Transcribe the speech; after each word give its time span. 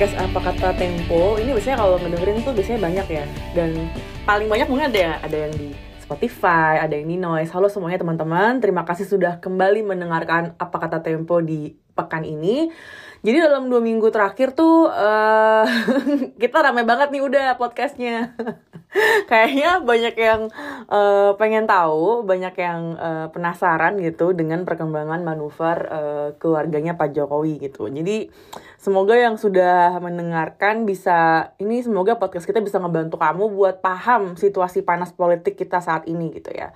podcast 0.00 0.32
apa 0.32 0.40
kata 0.40 0.80
Tempo. 0.80 1.36
Ini 1.36 1.52
biasanya 1.52 1.76
kalau 1.76 2.00
ngedengerin 2.00 2.40
tuh 2.40 2.56
biasanya 2.56 2.80
banyak 2.80 3.06
ya. 3.20 3.24
Dan 3.52 3.84
paling 4.24 4.48
banyak 4.48 4.64
mungkin 4.64 4.88
ada 4.88 5.20
ada 5.20 5.36
yang 5.36 5.52
di 5.52 5.76
Spotify, 6.00 6.80
ada 6.80 6.96
yang 6.96 7.04
di 7.04 7.20
Noise. 7.20 7.52
Halo 7.52 7.68
semuanya 7.68 8.00
teman-teman, 8.00 8.64
terima 8.64 8.88
kasih 8.88 9.04
sudah 9.04 9.36
kembali 9.44 9.84
mendengarkan 9.84 10.56
apa 10.56 10.76
kata 10.80 11.04
Tempo 11.04 11.44
di 11.44 11.76
pekan 11.92 12.24
ini. 12.24 12.72
Jadi 13.20 13.36
dalam 13.36 13.68
dua 13.68 13.84
minggu 13.84 14.08
terakhir 14.08 14.56
tuh 14.56 14.88
uh, 14.88 15.64
kita 16.42 16.56
rame 16.64 16.88
banget 16.88 17.12
nih 17.12 17.20
udah 17.20 17.60
podcastnya. 17.60 18.32
Kayaknya 19.30 19.84
banyak 19.84 20.14
yang 20.16 20.40
uh, 20.88 21.36
pengen 21.36 21.68
tahu, 21.68 22.24
banyak 22.24 22.56
yang 22.56 22.96
uh, 22.96 23.28
penasaran 23.28 24.00
gitu 24.00 24.32
dengan 24.32 24.64
perkembangan 24.64 25.20
manuver 25.20 25.76
uh, 25.92 26.28
keluarganya 26.40 26.96
Pak 26.96 27.12
Jokowi 27.12 27.60
gitu. 27.60 27.92
Jadi 27.92 28.32
semoga 28.80 29.12
yang 29.12 29.36
sudah 29.36 30.00
mendengarkan 30.00 30.88
bisa 30.88 31.52
ini 31.60 31.84
semoga 31.84 32.16
podcast 32.16 32.48
kita 32.48 32.64
bisa 32.64 32.80
ngebantu 32.80 33.20
kamu 33.20 33.52
buat 33.52 33.84
paham 33.84 34.40
situasi 34.40 34.80
panas 34.80 35.12
politik 35.12 35.60
kita 35.60 35.84
saat 35.84 36.08
ini 36.08 36.32
gitu 36.32 36.56
ya. 36.56 36.72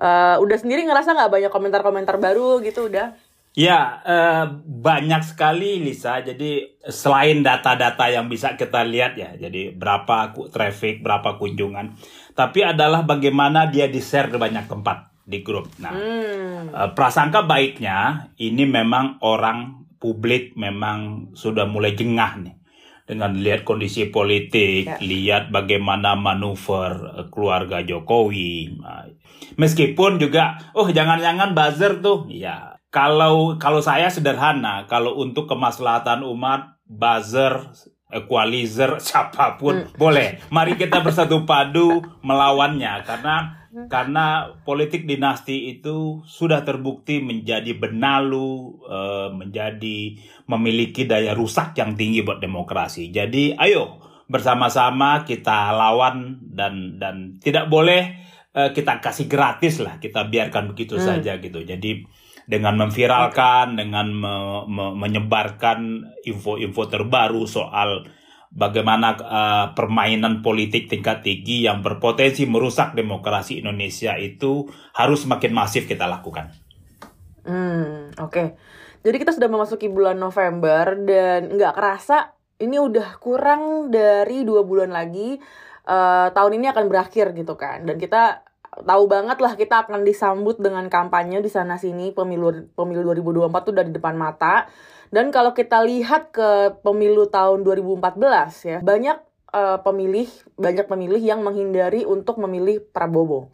Uh, 0.00 0.38
udah 0.40 0.56
sendiri 0.56 0.86
ngerasa 0.86 1.18
nggak 1.18 1.28
banyak 1.34 1.52
komentar-komentar 1.52 2.16
baru 2.22 2.62
gitu 2.62 2.86
udah? 2.86 3.29
Ya, 3.58 3.98
eh, 4.06 4.46
banyak 4.62 5.26
sekali 5.26 5.82
Lisa. 5.82 6.22
Jadi 6.22 6.78
selain 6.86 7.42
data-data 7.42 8.06
yang 8.06 8.30
bisa 8.30 8.54
kita 8.54 8.86
lihat 8.86 9.18
ya, 9.18 9.34
jadi 9.34 9.74
berapa 9.74 10.30
traffic, 10.54 11.02
berapa 11.02 11.34
kunjungan, 11.34 11.98
tapi 12.38 12.62
adalah 12.62 13.02
bagaimana 13.02 13.66
dia 13.66 13.90
di-share 13.90 14.30
di 14.30 14.38
banyak 14.38 14.70
tempat 14.70 15.10
di 15.26 15.42
grup. 15.42 15.66
Nah, 15.82 15.90
hmm. 15.90 16.62
eh, 16.70 16.90
prasangka 16.94 17.42
baiknya 17.42 18.30
ini 18.38 18.70
memang 18.70 19.18
orang 19.26 19.82
publik 19.98 20.54
memang 20.54 21.30
sudah 21.34 21.66
mulai 21.66 21.98
jengah 21.98 22.38
nih 22.38 22.54
dengan 23.02 23.34
lihat 23.34 23.66
kondisi 23.66 24.14
politik, 24.14 24.86
ya. 24.86 25.02
lihat 25.02 25.50
bagaimana 25.50 26.14
manuver 26.14 27.18
eh, 27.18 27.26
keluarga 27.34 27.82
Jokowi. 27.82 28.78
Nah, 28.78 29.10
meskipun 29.58 30.22
juga, 30.22 30.54
oh 30.78 30.86
jangan-jangan 30.86 31.50
buzzer 31.50 31.98
tuh, 31.98 32.30
ya 32.30 32.79
kalau 32.90 33.56
kalau 33.56 33.78
saya 33.80 34.10
sederhana, 34.10 34.84
kalau 34.90 35.22
untuk 35.22 35.46
kemaslahatan 35.46 36.26
umat, 36.26 36.82
buzzer, 36.90 37.70
equalizer, 38.10 38.98
siapa 39.06 39.56
pun 39.56 39.86
hmm. 39.86 39.94
boleh. 39.96 40.42
Mari 40.50 40.74
kita 40.74 40.98
bersatu 41.00 41.46
padu 41.46 42.02
melawannya 42.26 43.06
karena 43.06 43.56
karena 43.86 44.50
politik 44.66 45.06
dinasti 45.06 45.78
itu 45.78 46.26
sudah 46.26 46.66
terbukti 46.66 47.22
menjadi 47.22 47.78
benalu, 47.78 48.82
uh, 48.82 49.30
menjadi 49.30 50.18
memiliki 50.50 51.06
daya 51.06 51.38
rusak 51.38 51.78
yang 51.78 51.94
tinggi 51.94 52.26
buat 52.26 52.42
demokrasi. 52.42 53.14
Jadi 53.14 53.54
ayo 53.54 54.02
bersama-sama 54.26 55.22
kita 55.22 55.70
lawan 55.70 56.42
dan 56.50 56.98
dan 56.98 57.38
tidak 57.38 57.70
boleh 57.70 58.18
uh, 58.58 58.74
kita 58.74 58.98
kasih 58.98 59.30
gratis 59.30 59.78
lah, 59.78 60.02
kita 60.02 60.26
biarkan 60.26 60.74
begitu 60.74 60.98
hmm. 60.98 61.06
saja 61.06 61.38
gitu. 61.38 61.62
Jadi 61.62 62.02
dengan 62.50 62.74
memviralkan, 62.74 63.78
dengan 63.78 64.10
me, 64.10 64.34
me, 64.66 64.86
menyebarkan 64.98 66.10
info-info 66.26 66.90
terbaru 66.90 67.46
soal 67.46 68.02
bagaimana 68.50 69.14
uh, 69.14 69.66
permainan 69.78 70.42
politik 70.42 70.90
tingkat 70.90 71.22
tinggi 71.22 71.70
yang 71.70 71.86
berpotensi 71.86 72.50
merusak 72.50 72.98
demokrasi 72.98 73.62
Indonesia 73.62 74.18
itu 74.18 74.66
harus 74.98 75.22
semakin 75.22 75.54
masif 75.54 75.86
kita 75.86 76.10
lakukan. 76.10 76.50
Hmm, 77.46 78.10
oke. 78.18 78.34
Okay. 78.34 78.46
Jadi 79.00 79.16
kita 79.16 79.32
sudah 79.32 79.48
memasuki 79.48 79.86
bulan 79.86 80.18
November 80.18 80.98
dan 81.06 81.54
nggak 81.54 81.72
kerasa 81.72 82.34
ini 82.60 82.76
udah 82.76 83.16
kurang 83.22 83.88
dari 83.88 84.44
dua 84.44 84.60
bulan 84.66 84.92
lagi 84.92 85.40
uh, 85.88 86.28
tahun 86.34 86.60
ini 86.60 86.66
akan 86.68 86.84
berakhir 86.90 87.32
gitu 87.32 87.54
kan. 87.56 87.86
Dan 87.88 87.96
kita 87.96 88.49
tahu 88.70 89.04
banget 89.10 89.38
lah 89.42 89.58
kita 89.58 89.86
akan 89.86 90.06
disambut 90.06 90.62
dengan 90.62 90.86
kampanye 90.86 91.42
di 91.42 91.50
sana 91.50 91.74
sini 91.74 92.14
pemilu 92.14 92.70
pemilu 92.78 93.02
2024 93.12 93.66
tuh 93.66 93.74
dari 93.74 93.90
depan 93.90 94.14
mata 94.14 94.70
dan 95.10 95.34
kalau 95.34 95.50
kita 95.50 95.82
lihat 95.82 96.30
ke 96.30 96.78
pemilu 96.86 97.26
tahun 97.26 97.66
2014 97.66 98.70
ya 98.70 98.78
banyak 98.78 99.18
uh, 99.50 99.82
pemilih 99.82 100.30
banyak 100.54 100.86
pemilih 100.86 101.18
yang 101.18 101.42
menghindari 101.42 102.06
untuk 102.06 102.38
memilih 102.38 102.78
Prabowo 102.94 103.50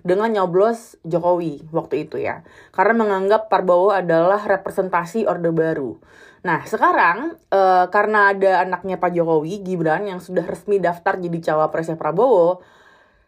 dengan 0.00 0.32
nyoblos 0.32 0.96
Jokowi 1.04 1.66
waktu 1.74 2.08
itu 2.08 2.22
ya 2.22 2.46
karena 2.70 2.94
menganggap 2.94 3.50
Prabowo 3.50 3.92
adalah 3.92 4.40
representasi 4.40 5.28
Orde 5.28 5.52
Baru. 5.52 6.00
Nah 6.40 6.64
sekarang 6.64 7.36
uh, 7.52 7.84
karena 7.92 8.32
ada 8.32 8.64
anaknya 8.64 8.96
Pak 8.96 9.12
Jokowi 9.12 9.60
Gibran 9.60 10.08
yang 10.08 10.24
sudah 10.24 10.46
resmi 10.46 10.80
daftar 10.80 11.20
jadi 11.20 11.52
cawapresnya 11.52 12.00
Prabowo 12.00 12.64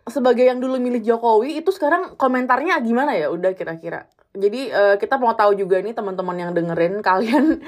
sebagai 0.08 0.42
yang 0.46 0.58
dulu 0.58 0.78
milih 0.82 1.02
Jokowi 1.02 1.62
itu 1.62 1.70
sekarang 1.70 2.18
komentarnya 2.18 2.78
gimana 2.82 3.14
ya 3.14 3.30
udah 3.30 3.54
kira-kira? 3.54 4.10
Jadi 4.32 4.72
uh, 4.72 4.96
kita 4.96 5.20
mau 5.20 5.36
tahu 5.36 5.54
juga 5.54 5.78
nih 5.78 5.92
teman-teman 5.92 6.36
yang 6.40 6.50
dengerin 6.56 7.02
kalian 7.08 7.60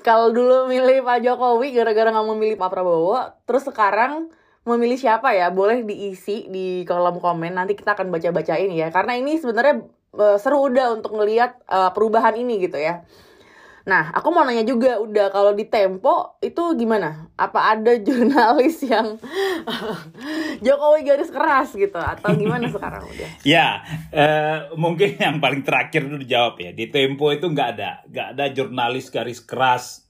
kalau 0.00 0.32
dulu 0.32 0.66
milih 0.66 1.04
Pak 1.04 1.22
Jokowi 1.22 1.76
gara-gara 1.76 2.08
nggak 2.10 2.26
mau 2.26 2.34
milih 2.34 2.56
Pak 2.56 2.70
Prabowo 2.72 3.20
terus 3.44 3.68
sekarang 3.68 4.32
memilih 4.66 4.98
siapa 4.98 5.30
ya? 5.36 5.52
Boleh 5.54 5.86
diisi 5.86 6.50
di 6.50 6.82
kolom 6.82 7.22
komen 7.22 7.54
nanti 7.54 7.78
kita 7.78 7.94
akan 7.94 8.10
baca-bacain 8.10 8.72
ya. 8.74 8.90
Karena 8.90 9.14
ini 9.14 9.38
sebenarnya 9.38 9.86
uh, 10.18 10.38
seru 10.42 10.66
udah 10.66 10.96
untuk 10.96 11.14
ngelihat 11.14 11.62
uh, 11.70 11.94
perubahan 11.94 12.34
ini 12.34 12.66
gitu 12.66 12.80
ya 12.80 13.06
Nah, 13.86 14.10
aku 14.10 14.34
mau 14.34 14.42
nanya 14.42 14.66
juga, 14.66 14.98
udah 14.98 15.30
kalau 15.30 15.54
di 15.54 15.70
Tempo 15.70 16.42
itu 16.42 16.74
gimana? 16.74 17.30
Apa 17.38 17.78
ada 17.78 17.94
jurnalis 17.94 18.82
yang 18.90 19.14
Jokowi 20.66 21.06
garis 21.06 21.30
keras 21.30 21.70
gitu 21.70 21.94
atau 21.94 22.34
gimana 22.34 22.66
sekarang 22.66 23.06
udah? 23.06 23.30
ya, 23.46 23.86
uh, 24.10 24.74
mungkin 24.74 25.14
yang 25.14 25.38
paling 25.38 25.62
terakhir 25.62 26.02
itu 26.10 26.18
dijawab 26.26 26.58
ya. 26.58 26.70
Di 26.74 26.90
Tempo 26.90 27.30
itu 27.30 27.46
nggak 27.46 27.68
ada, 27.78 28.02
nggak 28.10 28.28
ada 28.34 28.44
jurnalis 28.50 29.06
garis 29.06 29.38
keras 29.38 30.02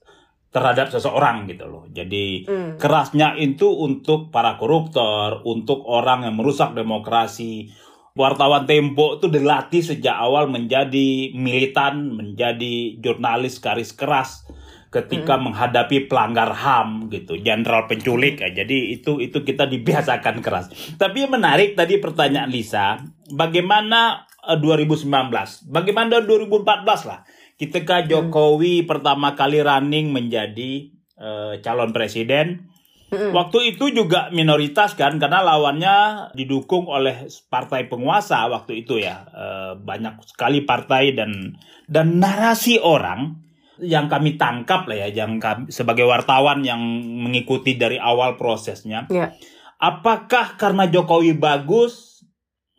terhadap 0.49 0.89
seseorang 0.89 1.45
gitu 1.45 1.69
loh. 1.69 1.85
Jadi 1.93 2.49
hmm. 2.49 2.81
kerasnya 2.81 3.37
itu 3.37 3.69
untuk 3.69 4.33
para 4.33 4.57
koruptor, 4.57 5.45
untuk 5.45 5.85
orang 5.85 6.25
yang 6.25 6.33
merusak 6.33 6.73
demokrasi, 6.73 7.69
wartawan 8.17 8.65
Tempo 8.65 9.21
itu 9.21 9.29
dilatih 9.29 9.85
sejak 9.85 10.17
awal 10.17 10.49
menjadi 10.49 11.31
militan, 11.37 12.17
menjadi 12.17 12.97
jurnalis 12.97 13.61
garis 13.61 13.93
keras 13.93 14.43
ketika 14.87 15.37
hmm. 15.37 15.51
menghadapi 15.51 16.09
pelanggar 16.09 16.51
HAM 16.55 17.11
gitu, 17.13 17.37
jenderal 17.37 17.85
penculik 17.85 18.41
ya. 18.41 18.49
Jadi 18.49 18.97
itu 18.97 19.21
itu 19.21 19.45
kita 19.45 19.69
dibiasakan 19.69 20.41
keras. 20.41 20.73
Tapi 20.97 21.27
yang 21.27 21.37
menarik 21.37 21.77
tadi 21.77 22.01
pertanyaan 22.01 22.49
Lisa, 22.49 22.97
bagaimana 23.29 24.25
2019? 24.47 25.05
Eh, 25.05 25.47
bagaimana 25.69 26.23
2014 26.23 27.09
lah? 27.09 27.21
Ketika 27.59 28.01
hmm. 28.01 28.07
Jokowi 28.09 28.83
hmm. 28.83 28.87
pertama 28.87 29.37
kali 29.37 29.59
running 29.61 30.09
menjadi 30.09 30.89
uh, 31.19 31.59
calon 31.59 31.91
presiden, 31.91 32.71
Waktu 33.07 33.75
itu 33.75 33.87
juga 33.95 34.27
minoritas 34.35 34.91
kan 34.99 35.15
karena 35.15 35.39
lawannya 35.39 35.95
didukung 36.35 36.91
oleh 36.91 37.31
partai 37.47 37.87
penguasa 37.87 38.43
waktu 38.51 38.83
itu 38.83 38.99
ya 38.99 39.23
e, 39.31 39.45
banyak 39.79 40.27
sekali 40.27 40.67
partai 40.67 41.15
dan 41.15 41.55
dan 41.87 42.19
narasi 42.19 42.75
orang 42.83 43.47
yang 43.79 44.11
kami 44.11 44.35
tangkap 44.35 44.89
lah 44.91 45.07
ya 45.07 45.23
yang 45.23 45.39
kami, 45.39 45.71
sebagai 45.71 46.03
wartawan 46.03 46.67
yang 46.67 46.81
mengikuti 47.23 47.79
dari 47.79 47.95
awal 47.95 48.35
prosesnya. 48.35 49.07
Yeah. 49.07 49.31
Apakah 49.77 50.57
karena 50.57 50.89
Jokowi 50.89 51.37
bagus? 51.37 52.25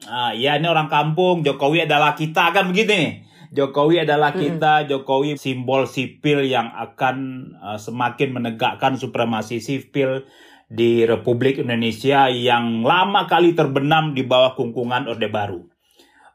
Ah, 0.04 0.34
ya 0.34 0.58
ini 0.58 0.66
orang 0.66 0.90
kampung 0.90 1.46
Jokowi 1.46 1.86
adalah 1.86 2.18
kita 2.18 2.50
kan 2.50 2.68
begitu 2.68 2.92
nih. 2.92 3.27
Jokowi 3.48 4.04
adalah 4.04 4.36
kita, 4.36 4.84
hmm. 4.84 4.86
Jokowi 4.92 5.40
simbol 5.40 5.88
sipil 5.88 6.44
yang 6.44 6.68
akan 6.68 7.16
uh, 7.56 7.78
semakin 7.80 8.36
menegakkan 8.36 9.00
supremasi 9.00 9.64
sipil 9.64 10.28
di 10.68 11.08
Republik 11.08 11.56
Indonesia 11.56 12.28
yang 12.28 12.84
lama 12.84 13.24
kali 13.24 13.56
terbenam 13.56 14.12
di 14.12 14.20
bawah 14.28 14.52
kungkungan 14.52 15.08
Orde 15.08 15.32
Baru. 15.32 15.64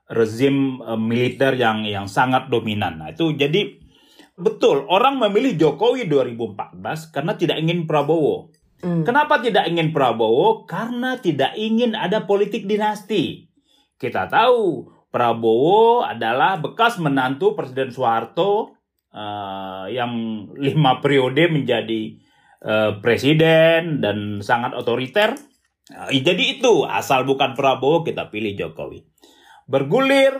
Rezim 0.09 0.81
uh, 0.81 0.97
militer 0.97 1.53
yang 1.53 1.85
yang 1.85 2.09
sangat 2.09 2.49
dominan. 2.49 2.97
Nah, 2.97 3.13
itu 3.13 3.37
jadi 3.37 3.77
betul 4.33 4.89
orang 4.89 5.21
memilih 5.21 5.53
Jokowi 5.53 6.09
2014 6.09 7.13
karena 7.13 7.33
tidak 7.37 7.57
ingin 7.61 7.85
Prabowo. 7.85 8.49
Hmm. 8.81 9.05
Kenapa 9.05 9.37
tidak 9.39 9.69
ingin 9.69 9.93
Prabowo? 9.93 10.65
Karena 10.65 11.21
tidak 11.21 11.53
ingin 11.55 11.93
ada 11.93 12.25
politik 12.25 12.65
dinasti. 12.65 13.47
Kita 14.01 14.27
tahu 14.27 14.91
Prabowo 15.13 16.01
adalah 16.01 16.57
bekas 16.57 16.97
menantu 16.97 17.53
Presiden 17.53 17.93
Soeharto 17.93 18.73
uh, 19.13 19.85
yang 19.85 20.09
lima 20.57 21.05
periode 21.05 21.53
menjadi 21.53 22.17
uh, 22.65 22.97
presiden 22.97 24.01
dan 24.01 24.41
sangat 24.41 24.73
otoriter. 24.73 25.37
Uh, 25.93 26.09
jadi 26.09 26.57
itu 26.57 26.89
asal 26.89 27.29
bukan 27.29 27.53
Prabowo 27.53 28.01
kita 28.01 28.33
pilih 28.33 28.57
Jokowi. 28.57 29.05
Bergulir 29.69 30.33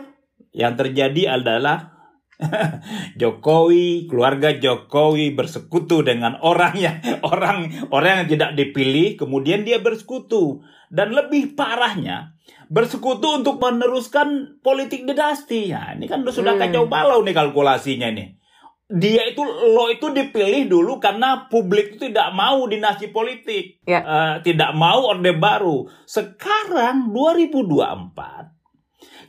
yang 0.50 0.74
terjadi 0.74 1.38
adalah 1.38 1.93
Jokowi, 3.20 4.10
keluarga 4.10 4.54
Jokowi 4.54 5.34
bersekutu 5.34 6.02
dengan 6.02 6.38
orang 6.42 6.74
yang 6.74 6.96
orang 7.22 7.88
orang 7.90 8.24
yang 8.24 8.28
tidak 8.30 8.50
dipilih, 8.58 9.14
kemudian 9.18 9.62
dia 9.62 9.78
bersekutu. 9.78 10.62
Dan 10.94 11.10
lebih 11.10 11.58
parahnya, 11.58 12.38
bersekutu 12.70 13.42
untuk 13.42 13.58
meneruskan 13.58 14.60
politik 14.62 15.02
dinasti. 15.06 15.74
Ya, 15.74 15.94
ini 15.94 16.06
kan 16.06 16.22
sudah 16.22 16.54
hmm. 16.54 16.62
kacau 16.70 16.84
balau 16.86 17.22
nih 17.26 17.34
kalkulasinya 17.34 18.10
nih. 18.14 18.38
Dia 18.84 19.32
itu 19.32 19.40
lo 19.42 19.88
itu 19.88 20.12
dipilih 20.12 20.68
dulu 20.68 21.00
karena 21.00 21.48
publik 21.48 21.96
itu 21.96 22.12
tidak 22.12 22.36
mau 22.36 22.68
dinasti 22.68 23.08
politik, 23.10 23.80
ya. 23.88 24.00
uh, 24.04 24.34
tidak 24.44 24.76
mau 24.76 25.08
orde 25.08 25.34
baru. 25.34 25.88
Sekarang 26.04 27.10
2024 27.10 28.53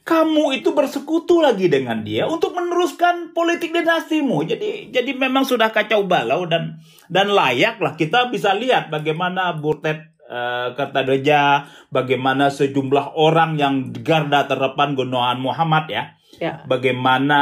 kamu 0.05 0.61
itu 0.61 0.69
bersekutu 0.77 1.41
lagi 1.41 1.65
dengan 1.65 2.05
dia 2.05 2.29
untuk 2.29 2.53
meneruskan 2.53 3.33
politik 3.33 3.73
dinastimu. 3.73 4.45
Jadi 4.45 4.93
jadi 4.93 5.11
memang 5.17 5.49
sudah 5.49 5.73
kacau 5.73 6.05
balau 6.05 6.45
dan 6.45 6.77
dan 7.09 7.33
layak 7.33 7.81
lah 7.81 7.97
kita 7.97 8.29
bisa 8.29 8.53
lihat 8.53 8.93
bagaimana 8.93 9.57
Burtet 9.57 10.15
uh, 10.29 10.77
Kertadeja, 10.77 11.65
bagaimana 11.89 12.53
sejumlah 12.53 13.17
orang 13.17 13.57
yang 13.57 13.89
garda 14.05 14.45
terdepan 14.45 14.93
Gunawan 14.93 15.41
Muhammad 15.41 15.89
ya. 15.89 16.03
Ya. 16.35 16.67
Bagaimana 16.67 17.39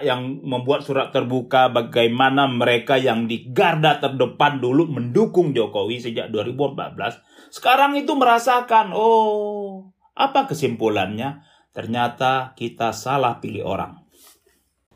yang 0.00 0.40
membuat 0.40 0.80
surat 0.80 1.12
terbuka, 1.12 1.68
bagaimana 1.68 2.48
mereka 2.48 2.96
yang 2.96 3.28
di 3.28 3.52
garda 3.52 4.00
terdepan 4.00 4.64
dulu 4.64 4.88
mendukung 4.88 5.52
Jokowi 5.52 6.00
sejak 6.00 6.32
2014, 6.32 7.20
sekarang 7.52 8.00
itu 8.00 8.16
merasakan, 8.16 8.96
oh, 8.96 9.92
apa 10.16 10.48
kesimpulannya? 10.48 11.49
Ternyata 11.70 12.52
kita 12.58 12.90
salah 12.90 13.38
pilih 13.38 13.66
orang. 13.66 13.92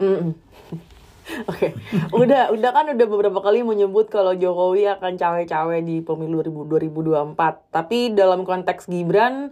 Mm. 0.03 0.35
Oke, 1.49 1.73
okay. 1.73 1.73
udah 2.13 2.53
udah 2.53 2.71
kan 2.77 2.93
udah 2.93 3.07
beberapa 3.09 3.41
kali 3.41 3.65
menyebut 3.65 4.13
kalau 4.13 4.37
Jokowi 4.37 4.85
akan 4.93 5.17
cawe-cawe 5.17 5.81
di 5.81 6.05
pemilu 6.05 6.45
2024. 6.69 7.73
Tapi 7.73 8.13
dalam 8.13 8.45
konteks 8.45 8.93
Gibran, 8.93 9.49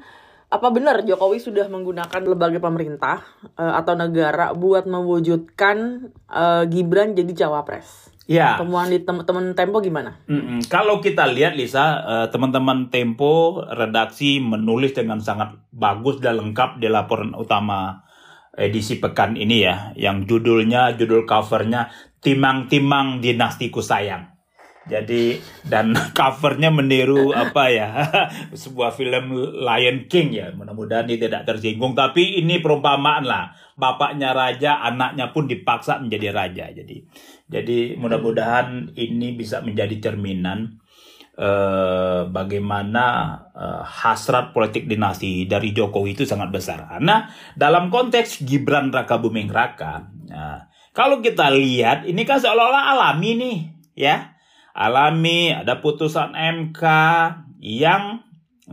apa 0.53 0.69
benar 0.69 1.01
Jokowi 1.01 1.41
sudah 1.41 1.73
menggunakan 1.73 2.21
lembaga 2.29 2.61
pemerintah 2.61 3.25
uh, 3.57 3.73
atau 3.81 3.97
negara 3.97 4.53
buat 4.53 4.85
mewujudkan 4.85 6.13
uh, 6.29 6.69
Gibran 6.69 7.17
jadi 7.17 7.49
cawapres? 7.49 8.12
Ya. 8.31 8.55
Temuan 8.55 8.87
di 8.87 9.03
teman-teman 9.03 9.55
Tempo 9.59 9.83
gimana? 9.83 10.23
Mm-mm. 10.31 10.63
Kalau 10.71 11.03
kita 11.03 11.27
lihat 11.27 11.59
Lisa, 11.59 12.03
uh, 12.07 12.27
teman-teman 12.31 12.87
Tempo 12.89 13.63
redaksi 13.67 14.39
menulis 14.39 14.95
dengan 14.95 15.19
sangat 15.19 15.59
bagus 15.75 16.23
dan 16.23 16.39
lengkap 16.39 16.79
di 16.79 16.87
laporan 16.87 17.35
utama 17.35 18.07
edisi 18.55 19.01
pekan 19.01 19.35
ini 19.35 19.65
ya, 19.65 19.91
yang 19.97 20.29
judulnya, 20.29 20.95
judul 20.95 21.25
covernya 21.25 21.91
Timang-timang 22.23 23.19
Dinastiku 23.19 23.83
Sayang. 23.83 24.32
Jadi 24.83 25.39
dan 25.63 25.95
covernya 26.19 26.75
meniru 26.75 27.31
apa 27.31 27.71
ya? 27.71 27.91
Sebuah 28.63 28.91
film 28.95 29.35
Lion 29.63 30.11
King 30.11 30.35
ya. 30.35 30.51
Mudah-mudahan 30.51 31.07
ini 31.07 31.23
tidak 31.23 31.47
tersinggung. 31.47 31.95
Tapi 31.95 32.43
ini 32.43 32.59
perumpamaan 32.59 33.23
lah. 33.23 33.55
Bapaknya 33.79 34.35
raja 34.35 34.83
anaknya 34.83 35.31
pun 35.31 35.47
dipaksa 35.47 36.03
menjadi 36.03 36.35
raja. 36.35 36.67
Jadi 36.75 37.07
jadi 37.53 38.01
mudah-mudahan 38.01 38.97
ini 38.97 39.37
bisa 39.37 39.61
menjadi 39.61 40.11
cerminan 40.11 40.81
eh, 41.37 42.21
bagaimana 42.33 43.05
eh, 43.53 43.83
hasrat 43.85 44.57
politik 44.57 44.89
dinasti 44.89 45.45
dari 45.45 45.77
Jokowi 45.77 46.17
itu 46.17 46.25
sangat 46.25 46.49
besar. 46.49 46.89
Karena 46.89 47.29
dalam 47.53 47.93
konteks 47.93 48.49
Gibran 48.49 48.89
Raka 48.89 49.21
Buming 49.21 49.53
Raka, 49.53 50.09
nah, 50.33 50.65
kalau 50.97 51.21
kita 51.21 51.53
lihat 51.53 52.09
ini 52.09 52.25
kan 52.25 52.41
seolah-olah 52.41 52.97
alami 52.97 53.31
nih, 53.37 53.59
ya. 53.97 54.32
Alami 54.73 55.53
ada 55.53 55.85
putusan 55.85 56.33
MK 56.33 56.83
yang 57.61 58.25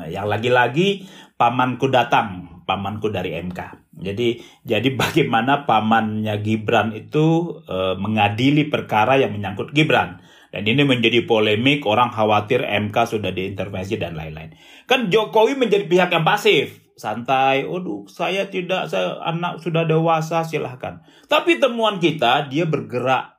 yang 0.07 0.28
lagi-lagi 0.31 1.04
pamanku 1.36 1.92
datang, 1.92 2.62
pamanku 2.63 3.12
dari 3.12 3.36
MK. 3.36 3.92
Jadi 4.00 4.40
jadi 4.63 4.90
bagaimana 4.96 5.68
pamannya 5.68 6.40
Gibran 6.40 6.96
itu 6.96 7.60
e, 7.68 8.00
mengadili 8.00 8.72
perkara 8.72 9.19
yang 9.19 9.36
menyangkut 9.36 9.75
Gibran. 9.75 10.24
Dan 10.50 10.66
ini 10.66 10.81
menjadi 10.81 11.30
polemik, 11.30 11.86
orang 11.86 12.10
khawatir 12.10 12.66
MK 12.66 12.96
sudah 13.06 13.30
diintervensi 13.30 14.01
dan 14.01 14.18
lain-lain. 14.18 14.57
Kan 14.90 15.13
Jokowi 15.13 15.54
menjadi 15.54 15.86
pihak 15.86 16.10
yang 16.10 16.25
pasif, 16.25 16.90
santai. 16.98 17.69
Aduh, 17.69 18.10
saya 18.10 18.50
tidak, 18.50 18.90
saya 18.90 19.22
anak 19.22 19.62
sudah 19.62 19.86
dewasa, 19.86 20.42
silahkan. 20.42 21.06
Tapi 21.30 21.62
temuan 21.62 22.01
kita, 22.01 22.50
dia 22.50 22.66
bergerak 22.66 23.38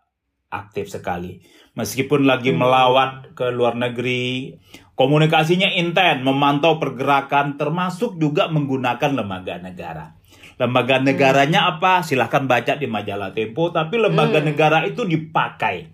aktif 0.51 0.91
sekali. 0.91 1.41
Meskipun 1.79 2.27
lagi 2.27 2.51
melawat 2.51 3.39
ke 3.39 3.49
luar 3.55 3.79
negeri, 3.79 4.59
komunikasinya 4.99 5.71
intens, 5.79 6.21
memantau 6.27 6.83
pergerakan, 6.83 7.55
termasuk 7.57 8.19
juga 8.19 8.51
menggunakan 8.51 9.15
lembaga 9.15 9.63
negara. 9.63 10.19
Lembaga 10.61 11.01
hmm. 11.01 11.05
negaranya 11.09 11.61
apa? 11.73 12.05
Silahkan 12.05 12.45
baca 12.45 12.77
di 12.77 12.85
majalah 12.85 13.33
Tempo. 13.33 13.73
Tapi 13.73 13.97
lembaga 13.97 14.45
hmm. 14.45 14.47
negara 14.53 14.85
itu 14.85 15.09
dipakai, 15.09 15.89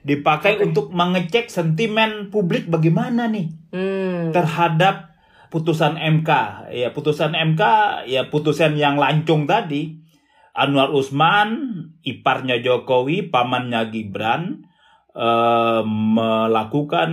dipakai 0.00 0.56
okay. 0.56 0.64
untuk 0.64 0.88
mengecek 0.94 1.52
sentimen 1.52 2.32
publik 2.32 2.64
bagaimana 2.64 3.28
nih 3.28 3.52
hmm. 3.76 4.32
terhadap 4.32 5.12
putusan 5.52 6.00
MK. 6.00 6.30
Ya 6.72 6.88
putusan 6.96 7.36
MK, 7.36 7.62
ya 8.08 8.32
putusan 8.32 8.80
yang 8.80 8.96
lancung 8.96 9.44
tadi. 9.44 10.05
Anwar 10.56 10.88
Usman, 10.96 11.50
iparnya 12.00 12.64
Jokowi, 12.64 13.28
pamannya 13.28 13.92
Gibran, 13.92 14.64
eh, 15.12 15.82
melakukan 15.84 17.10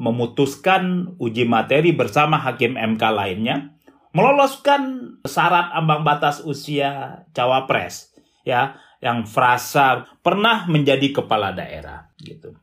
memutuskan 0.00 1.12
uji 1.20 1.44
materi 1.44 1.92
bersama 1.92 2.40
hakim 2.40 2.74
MK 2.74 3.02
lainnya 3.12 3.76
meloloskan 4.16 5.12
syarat 5.28 5.76
ambang 5.76 6.00
batas 6.00 6.40
usia 6.40 7.20
cawapres 7.36 8.16
ya 8.48 8.80
yang 9.04 9.28
frasa 9.28 10.08
pernah 10.24 10.64
menjadi 10.64 11.20
kepala 11.20 11.52
daerah 11.52 12.08
gitu. 12.16 12.56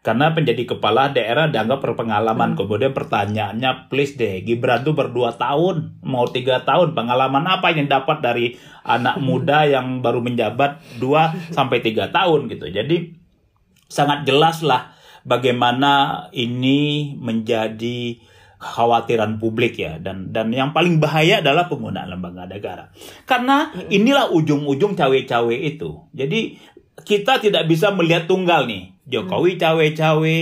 Karena 0.00 0.32
menjadi 0.32 0.64
kepala 0.64 1.12
daerah 1.12 1.52
dianggap 1.52 1.84
berpengalaman. 1.84 2.56
Hmm. 2.56 2.58
Kemudian 2.64 2.96
pertanyaannya, 2.96 3.92
please 3.92 4.16
deh, 4.16 4.40
Gibran 4.40 4.80
tuh 4.80 4.96
berdua 4.96 5.36
tahun, 5.36 6.00
mau 6.00 6.24
tiga 6.24 6.64
tahun, 6.64 6.96
pengalaman 6.96 7.44
apa 7.44 7.68
yang 7.76 7.84
dapat 7.84 8.24
dari 8.24 8.56
anak 8.80 9.20
muda 9.26 9.68
yang 9.68 10.00
baru 10.00 10.24
menjabat 10.24 10.80
dua 10.96 11.36
sampai 11.52 11.84
tiga 11.84 12.08
tahun 12.08 12.48
gitu. 12.48 12.72
Jadi 12.72 13.12
sangat 13.90 14.24
jelas 14.24 14.64
lah 14.64 14.96
bagaimana 15.26 16.26
ini 16.32 17.12
menjadi 17.20 18.16
kekhawatiran 18.60 19.40
publik 19.40 19.80
ya 19.80 19.96
dan 19.96 20.30
dan 20.36 20.52
yang 20.52 20.76
paling 20.76 21.00
bahaya 21.00 21.40
adalah 21.40 21.66
penggunaan 21.66 22.12
lembaga 22.12 22.44
negara 22.44 22.92
karena 23.24 23.72
inilah 23.88 24.28
ujung-ujung 24.36 24.92
cawe-cawe 24.92 25.56
itu 25.56 26.04
jadi 26.12 26.60
kita 27.00 27.40
tidak 27.40 27.64
bisa 27.64 27.88
melihat 27.96 28.28
tunggal 28.28 28.68
nih 28.68 28.92
Jokowi 29.10 29.58
mm. 29.58 29.60
cawe-cawe 29.60 30.36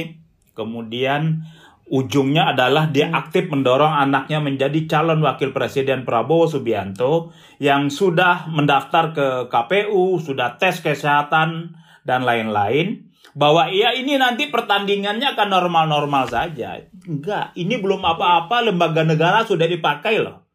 kemudian 0.53 1.43
ujungnya 1.89 2.53
adalah 2.53 2.93
dia 2.93 3.09
mm. 3.09 3.17
aktif 3.17 3.49
mendorong 3.49 3.91
anaknya 3.91 4.39
menjadi 4.45 4.85
calon 4.85 5.25
wakil 5.25 5.57
presiden 5.57 6.05
Prabowo 6.05 6.47
Subianto 6.47 7.33
yang 7.59 7.89
sudah 7.89 8.53
mendaftar 8.53 9.17
ke 9.17 9.27
KPU 9.49 10.21
sudah 10.21 10.61
tes 10.61 10.85
kesehatan 10.85 11.75
dan 12.05 12.23
lain-lain 12.25 13.09
bahwa 13.39 13.71
ya 13.71 13.95
ini 13.95 14.19
nanti 14.19 14.51
pertandingannya 14.51 15.37
akan 15.37 15.49
normal-normal 15.53 16.27
saja. 16.27 16.81
Enggak, 17.07 17.55
ini 17.55 17.79
belum 17.79 18.03
apa-apa 18.03 18.67
lembaga 18.67 19.07
negara 19.07 19.47
sudah 19.47 19.71
dipakai 19.71 20.19
loh. 20.19 20.48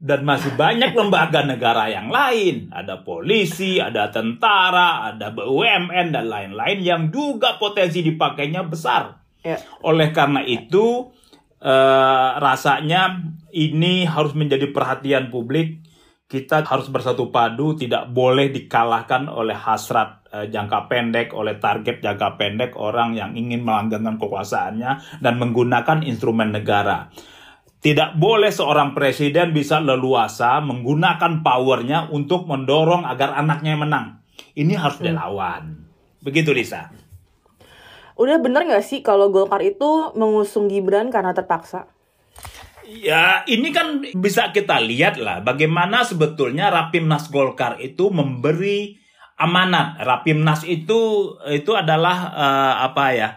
Dan 0.00 0.24
masih 0.24 0.56
banyak 0.56 0.96
lembaga 0.96 1.44
negara 1.44 1.92
yang 1.92 2.08
lain. 2.08 2.72
Ada 2.72 3.04
polisi, 3.04 3.76
ada 3.76 4.08
tentara, 4.08 5.12
ada 5.12 5.28
BUMN, 5.28 6.08
dan 6.08 6.24
lain-lain 6.24 6.80
yang 6.80 7.02
juga 7.12 7.60
potensi 7.60 8.00
dipakainya 8.00 8.64
besar. 8.64 9.20
Ya. 9.44 9.60
Oleh 9.84 10.08
karena 10.08 10.40
itu, 10.40 11.12
eh, 11.60 12.30
rasanya 12.40 13.20
ini 13.52 14.08
harus 14.08 14.32
menjadi 14.32 14.72
perhatian 14.72 15.28
publik. 15.28 15.84
Kita 16.24 16.64
harus 16.64 16.88
bersatu 16.88 17.28
padu, 17.28 17.76
tidak 17.76 18.08
boleh 18.08 18.48
dikalahkan 18.48 19.28
oleh 19.28 19.58
hasrat 19.58 20.20
uh, 20.30 20.46
jangka 20.46 20.86
pendek 20.86 21.34
oleh 21.34 21.58
target 21.58 21.98
jangka 21.98 22.38
pendek 22.38 22.78
orang 22.78 23.18
yang 23.18 23.34
ingin 23.34 23.66
melanggengkan 23.66 24.16
kekuasaannya 24.16 25.20
dan 25.20 25.34
menggunakan 25.36 26.06
instrumen 26.06 26.54
negara. 26.54 27.10
Tidak 27.80 28.20
boleh 28.20 28.52
seorang 28.52 28.92
presiden 28.92 29.56
bisa 29.56 29.80
leluasa 29.80 30.60
menggunakan 30.60 31.40
powernya 31.40 32.12
untuk 32.12 32.44
mendorong 32.44 33.08
agar 33.08 33.32
anaknya 33.40 33.72
menang. 33.80 34.20
Ini 34.52 34.76
harus 34.76 35.00
hmm. 35.00 35.06
dilawan. 35.08 35.62
Begitu 36.20 36.52
Lisa. 36.52 36.92
Udah 38.20 38.36
bener 38.36 38.68
gak 38.68 38.84
sih 38.84 39.00
kalau 39.00 39.32
Golkar 39.32 39.64
itu 39.64 40.12
mengusung 40.12 40.68
Gibran 40.68 41.08
karena 41.08 41.32
terpaksa? 41.32 41.88
Ya, 42.84 43.48
ini 43.48 43.72
kan 43.72 44.04
bisa 44.18 44.52
kita 44.52 44.76
lihat 44.82 45.16
lah 45.16 45.40
bagaimana 45.40 46.04
sebetulnya 46.04 46.68
Rapimnas 46.68 47.32
Golkar 47.32 47.80
itu 47.80 48.12
memberi 48.12 49.00
amanat 49.40 49.96
Rapimnas 50.04 50.68
itu 50.68 51.32
itu 51.48 51.72
adalah 51.72 52.34
uh, 52.34 52.74
apa 52.90 53.04
ya 53.16 53.28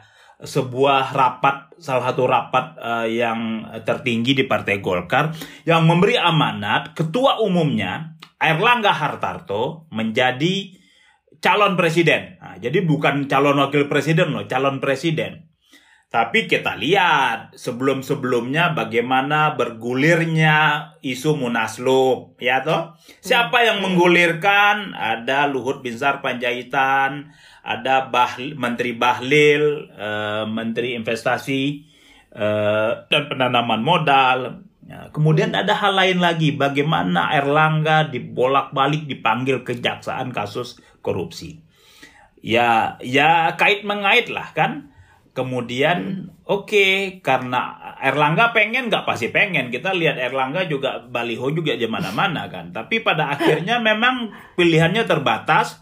sebuah 0.44 1.16
rapat 1.16 1.74
salah 1.80 2.12
satu 2.12 2.24
rapat 2.28 2.66
uh, 2.80 3.08
yang 3.08 3.68
tertinggi 3.88 4.36
di 4.36 4.44
Partai 4.44 4.84
Golkar 4.84 5.32
yang 5.64 5.88
memberi 5.88 6.20
amanat 6.20 6.96
ketua 6.96 7.40
umumnya 7.40 8.20
Erlangga 8.44 8.92
Hartarto 8.92 9.88
menjadi 9.96 10.76
calon 11.40 11.80
presiden. 11.80 12.40
Nah, 12.40 12.56
jadi 12.60 12.84
bukan 12.84 13.28
calon 13.32 13.60
wakil 13.60 13.88
presiden 13.88 14.36
loh, 14.36 14.48
calon 14.48 14.84
presiden. 14.84 15.48
Tapi 16.14 16.46
kita 16.46 16.78
lihat 16.78 17.58
sebelum-sebelumnya 17.58 18.78
bagaimana 18.78 19.58
bergulirnya 19.58 20.86
isu 21.02 21.42
Munaslup, 21.42 22.38
ya 22.38 22.62
toh? 22.62 22.94
Siapa 23.26 23.66
yang 23.66 23.82
menggulirkan? 23.82 24.94
Ada 24.94 25.50
Luhut 25.50 25.82
Binsar 25.82 26.22
Panjaitan, 26.22 27.34
ada 27.64 28.12
bah 28.12 28.36
Menteri 28.38 28.92
Bahlil, 28.94 29.88
uh, 29.96 30.44
Menteri 30.46 31.00
Investasi 31.00 31.88
uh, 32.36 33.08
dan 33.08 33.32
penanaman 33.32 33.80
modal. 33.80 34.68
Ya, 34.84 35.08
kemudian 35.16 35.56
ada 35.56 35.72
hal 35.72 35.96
lain 35.96 36.20
lagi, 36.20 36.52
bagaimana 36.60 37.32
Erlangga 37.32 38.12
dibolak-balik 38.12 39.08
dipanggil 39.08 39.64
kejaksaan 39.64 40.36
kasus 40.36 40.84
korupsi. 41.00 41.64
Ya, 42.44 43.00
ya 43.00 43.56
kait 43.56 43.88
mengait 43.88 44.28
lah 44.28 44.52
kan 44.52 44.94
Kemudian 45.34 46.30
oke 46.46 46.70
okay, 46.70 46.94
karena 47.26 47.74
Erlangga 47.98 48.54
pengen 48.54 48.86
nggak 48.86 49.02
pasti 49.02 49.34
pengen 49.34 49.74
kita 49.74 49.90
lihat 49.90 50.14
Erlangga 50.22 50.70
juga 50.70 51.02
baliho 51.10 51.50
juga 51.50 51.74
di 51.74 51.90
mana-mana 51.90 52.46
kan. 52.54 52.70
Tapi 52.70 53.02
pada 53.02 53.34
akhirnya 53.34 53.82
memang 53.82 54.30
pilihannya 54.54 55.10
terbatas. 55.10 55.82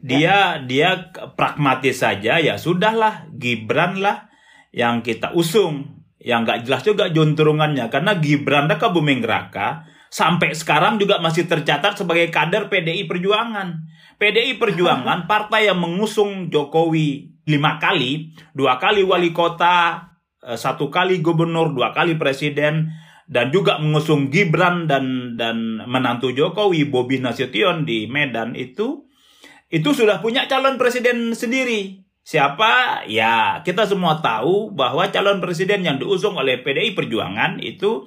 Dia 0.00 0.64
dia 0.64 1.12
pragmatis 1.36 2.00
saja 2.00 2.40
ya 2.40 2.56
sudahlah 2.56 3.28
Gibran 3.36 4.00
lah 4.00 4.32
yang 4.72 5.04
kita 5.04 5.36
usung. 5.36 6.00
Yang 6.20 6.40
nggak 6.44 6.60
jelas 6.68 6.82
juga 6.84 7.04
junturungannya 7.08 7.88
karena 7.88 8.16
Gibran 8.20 8.68
ke 8.68 8.88
Buming 8.92 9.24
Raka 9.24 9.88
sampai 10.12 10.52
sekarang 10.52 10.98
juga 11.00 11.22
masih 11.22 11.46
tercatat 11.48 11.96
sebagai 11.96 12.28
kader 12.28 12.68
PDI 12.68 13.08
Perjuangan. 13.08 13.88
PDI 14.20 14.60
Perjuangan 14.60 15.24
partai 15.30 15.70
yang 15.70 15.80
mengusung 15.80 16.52
Jokowi 16.52 17.40
lima 17.48 17.80
kali, 17.80 18.36
dua 18.52 18.76
kali 18.76 19.00
wali 19.00 19.32
kota, 19.32 20.06
eh, 20.44 20.58
satu 20.60 20.92
kali 20.92 21.24
gubernur, 21.24 21.72
dua 21.72 21.96
kali 21.96 22.20
presiden, 22.20 22.92
dan 23.30 23.54
juga 23.54 23.78
mengusung 23.80 24.28
Gibran 24.28 24.90
dan 24.90 25.38
dan 25.38 25.86
menantu 25.86 26.34
Jokowi 26.34 26.90
Bobi 26.90 27.22
Nasution 27.22 27.86
di 27.86 28.10
Medan 28.10 28.58
itu 28.58 29.09
itu 29.70 29.94
sudah 29.94 30.18
punya 30.18 30.50
calon 30.50 30.76
presiden 30.76 31.30
sendiri. 31.30 32.02
Siapa? 32.26 33.06
Ya, 33.06 33.62
kita 33.64 33.86
semua 33.86 34.18
tahu 34.20 34.74
bahwa 34.74 35.08
calon 35.08 35.38
presiden 35.38 35.86
yang 35.86 35.96
diusung 35.96 36.36
oleh 36.36 36.60
PDI 36.60 36.92
Perjuangan 36.92 37.62
itu 37.62 38.06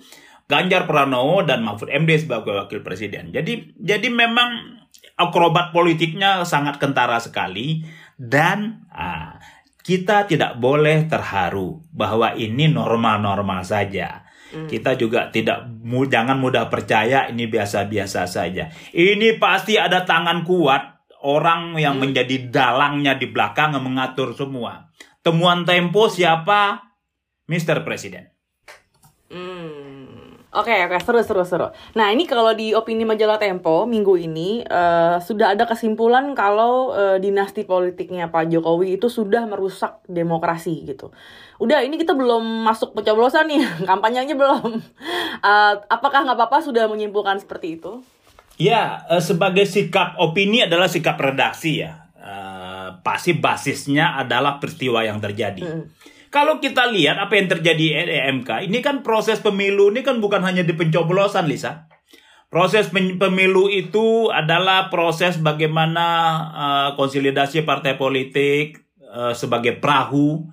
Ganjar 0.51 0.85
Pranowo 0.85 1.41
dan 1.47 1.63
Mahfud 1.63 1.87
MD 1.89 2.27
sebagai 2.27 2.53
wakil 2.53 2.83
presiden. 2.83 3.31
Jadi 3.31 3.73
jadi 3.79 4.11
memang 4.11 4.79
akrobat 5.15 5.71
politiknya 5.71 6.43
sangat 6.43 6.77
kentara 6.77 7.17
sekali 7.17 7.81
dan 8.19 8.85
ah, 8.91 9.39
kita 9.81 10.27
tidak 10.27 10.59
boleh 10.59 11.07
terharu 11.07 11.81
bahwa 11.89 12.35
ini 12.35 12.69
normal-normal 12.69 13.63
saja. 13.63 14.27
Hmm. 14.53 14.69
Kita 14.69 14.93
juga 14.93 15.33
tidak 15.33 15.65
jangan 15.89 16.37
mudah 16.37 16.69
percaya 16.69 17.31
ini 17.31 17.49
biasa-biasa 17.49 18.29
saja. 18.29 18.69
Ini 18.93 19.41
pasti 19.41 19.79
ada 19.79 20.05
tangan 20.05 20.45
kuat 20.45 20.92
orang 21.23 21.75
yang 21.79 21.97
hmm. 21.97 22.03
menjadi 22.07 22.35
dalangnya 22.51 23.15
di 23.15 23.31
belakang 23.31 23.73
yang 23.73 23.83
mengatur 23.83 24.35
semua. 24.35 24.91
Temuan 25.23 25.63
Tempo 25.63 26.11
siapa? 26.11 26.93
Mr. 27.47 27.83
Presiden. 27.83 28.33
Oke 30.53 30.69
okay, 30.69 30.85
oke 30.85 30.93
okay, 30.93 31.01
seru 31.01 31.19
seru 31.25 31.43
seru. 31.49 31.67
Nah 31.97 32.13
ini 32.13 32.29
kalau 32.29 32.53
di 32.53 32.77
opini 32.77 33.09
majalah 33.09 33.41
Tempo 33.41 33.89
minggu 33.89 34.21
ini 34.21 34.61
uh, 34.61 35.17
sudah 35.17 35.57
ada 35.57 35.65
kesimpulan 35.65 36.37
kalau 36.37 36.93
uh, 36.93 37.17
dinasti 37.17 37.65
politiknya 37.65 38.29
Pak 38.29 38.53
Jokowi 38.53 39.01
itu 39.01 39.09
sudah 39.09 39.49
merusak 39.49 40.05
demokrasi 40.05 40.85
gitu. 40.85 41.09
Udah 41.57 41.81
ini 41.81 41.97
kita 41.97 42.13
belum 42.13 42.69
masuk 42.69 42.93
pencoblosan 42.93 43.49
nih 43.49 43.65
kampanyenya 43.89 44.37
belum. 44.37 44.77
Uh, 45.41 45.73
apakah 45.89 46.21
nggak 46.21 46.37
apa-apa 46.37 46.61
sudah 46.61 46.85
menyimpulkan 46.85 47.41
seperti 47.41 47.81
itu? 47.81 48.05
Ya 48.61 49.05
uh, 49.09 49.23
sebagai 49.23 49.65
sikap 49.65 50.17
opini 50.21 50.65
adalah 50.65 50.89
sikap 50.89 51.17
redaksi 51.17 51.83
ya. 51.83 52.09
Uh, 52.23 53.03
pasti 53.03 53.35
basisnya 53.35 54.15
adalah 54.15 54.61
peristiwa 54.61 55.03
yang 55.03 55.19
terjadi. 55.19 55.63
Hmm 55.63 55.87
kalau 56.33 56.57
kita 56.57 56.89
lihat 56.89 57.21
apa 57.21 57.37
yang 57.37 57.45
terjadi 57.45 57.77
di 57.77 57.93
EMK, 57.93 58.65
ini 58.65 58.81
kan 58.81 59.05
proses 59.05 59.37
pemilu 59.37 59.93
ini 59.93 60.01
kan 60.01 60.17
bukan 60.17 60.41
hanya 60.41 60.65
di 60.65 60.73
pencoblosan, 60.73 61.45
Lisa. 61.45 61.85
Proses 62.49 62.89
pemilu 62.89 63.69
itu 63.69 64.33
adalah 64.33 64.89
proses 64.89 65.37
bagaimana 65.37 66.05
uh, 66.49 66.89
konsolidasi 66.97 67.61
partai 67.69 68.01
politik 68.01 68.81
uh, 69.05 69.37
sebagai 69.37 69.77
perahu 69.77 70.49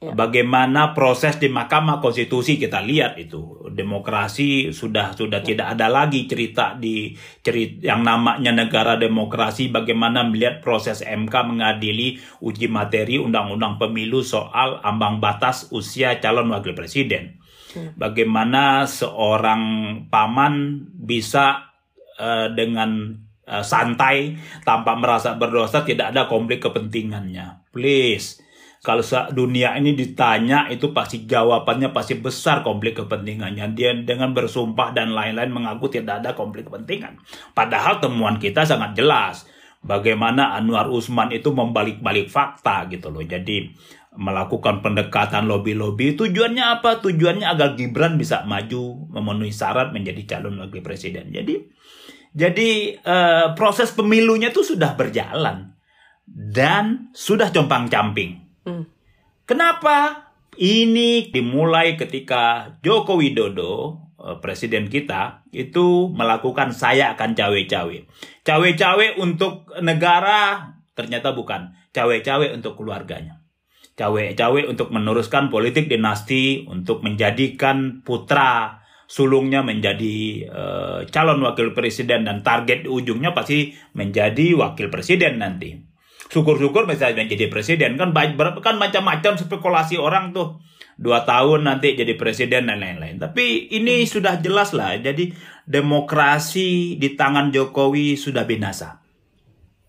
Ya. 0.00 0.16
Bagaimana 0.16 0.96
proses 0.96 1.36
di 1.36 1.52
Mahkamah 1.52 2.00
Konstitusi 2.00 2.56
kita 2.56 2.80
lihat 2.80 3.20
itu 3.20 3.68
demokrasi 3.68 4.72
sudah 4.72 5.12
sudah 5.12 5.44
ya. 5.44 5.52
tidak 5.52 5.76
ada 5.76 5.92
lagi 5.92 6.24
cerita 6.24 6.72
di 6.72 7.12
cerita 7.44 7.92
yang 7.92 8.00
namanya 8.00 8.48
negara 8.48 8.96
demokrasi 8.96 9.68
bagaimana 9.68 10.24
melihat 10.24 10.64
proses 10.64 11.04
MK 11.04 11.52
mengadili 11.52 12.16
uji 12.40 12.72
materi 12.72 13.20
undang-undang 13.20 13.76
pemilu 13.76 14.24
soal 14.24 14.80
ambang 14.80 15.20
batas 15.20 15.68
usia 15.68 16.16
calon 16.16 16.48
wakil 16.48 16.72
presiden. 16.72 17.36
Ya. 17.76 17.92
Bagaimana 17.92 18.88
seorang 18.88 19.62
paman 20.08 20.80
bisa 20.96 21.76
uh, 22.16 22.48
dengan 22.56 23.20
uh, 23.44 23.60
santai 23.60 24.40
tanpa 24.64 24.96
merasa 24.96 25.36
berdosa 25.36 25.84
tidak 25.84 26.16
ada 26.16 26.24
konflik 26.24 26.64
kepentingannya. 26.64 27.68
Please 27.68 28.48
kalau 28.80 29.04
dunia 29.36 29.76
ini 29.76 29.92
ditanya 29.92 30.64
itu 30.72 30.96
pasti 30.96 31.28
jawabannya 31.28 31.92
pasti 31.92 32.16
besar 32.16 32.64
konflik 32.64 32.96
kepentingannya. 32.96 33.76
Dia 33.76 33.92
dengan 33.92 34.32
bersumpah 34.32 34.96
dan 34.96 35.12
lain-lain 35.12 35.52
mengaku 35.52 35.92
tidak 35.92 36.24
ada 36.24 36.32
konflik 36.32 36.64
kepentingan. 36.64 37.20
Padahal 37.52 38.00
temuan 38.00 38.40
kita 38.40 38.64
sangat 38.64 38.96
jelas. 38.96 39.44
Bagaimana 39.84 40.56
Anwar 40.56 40.88
Usman 40.88 41.28
itu 41.28 41.52
membalik-balik 41.52 42.32
fakta 42.32 42.88
gitu 42.88 43.12
loh. 43.12 43.20
Jadi 43.20 43.68
melakukan 44.16 44.80
pendekatan 44.80 45.44
lobby-lobby 45.44 46.16
tujuannya 46.16 46.80
apa? 46.80 47.04
Tujuannya 47.04 47.44
agar 47.52 47.76
Gibran 47.76 48.16
bisa 48.16 48.48
maju 48.48 49.12
memenuhi 49.12 49.52
syarat 49.52 49.92
menjadi 49.92 50.24
calon 50.24 50.56
wakil 50.56 50.80
presiden. 50.80 51.28
Jadi 51.28 51.68
jadi 52.32 52.96
uh, 53.04 53.52
proses 53.52 53.92
pemilunya 53.92 54.48
itu 54.48 54.64
sudah 54.64 54.96
berjalan 54.96 55.76
dan 56.30 57.12
sudah 57.12 57.52
compang-camping 57.52 58.39
Hmm. 58.64 58.84
Kenapa? 59.48 60.30
Ini 60.60 61.32
dimulai 61.32 61.96
ketika 61.96 62.76
Joko 62.84 63.16
Widodo, 63.16 64.02
eh, 64.20 64.36
presiden 64.42 64.90
kita, 64.92 65.46
itu 65.54 66.10
melakukan 66.12 66.74
saya 66.74 67.16
akan 67.16 67.32
cawe-cawe. 67.32 67.96
Cawe-cawe 68.44 69.06
untuk 69.18 69.70
negara 69.80 70.74
ternyata 70.92 71.32
bukan. 71.32 71.72
Cawe-cawe 71.90 72.52
untuk 72.54 72.76
keluarganya. 72.76 73.40
Cawe-cawe 73.96 74.60
untuk 74.68 74.92
meneruskan 74.94 75.50
politik 75.50 75.90
dinasti, 75.90 76.64
untuk 76.68 77.02
menjadikan 77.02 78.04
putra 78.04 78.80
sulungnya 79.10 79.66
menjadi 79.66 80.46
uh, 80.46 80.98
calon 81.10 81.42
wakil 81.42 81.74
presiden 81.74 82.22
dan 82.22 82.46
target 82.46 82.86
ujungnya 82.86 83.34
pasti 83.34 83.74
menjadi 83.98 84.54
wakil 84.54 84.86
presiden 84.86 85.42
nanti 85.42 85.89
syukur-syukur 86.30 86.86
misalnya 86.86 87.26
jadi 87.26 87.50
presiden 87.50 87.98
kan 87.98 88.14
banyak 88.14 88.38
kan 88.62 88.78
macam-macam 88.78 89.34
spekulasi 89.34 89.98
orang 89.98 90.30
tuh 90.30 90.62
dua 90.94 91.26
tahun 91.26 91.66
nanti 91.66 91.98
jadi 91.98 92.14
presiden 92.14 92.70
dan 92.70 92.78
lain-lain 92.78 93.18
tapi 93.18 93.66
ini 93.74 94.06
sudah 94.06 94.38
jelas 94.38 94.70
lah 94.70 94.94
jadi 94.94 95.34
demokrasi 95.66 96.94
di 96.96 97.18
tangan 97.18 97.50
Jokowi 97.50 98.14
sudah 98.14 98.46
binasa 98.46 99.02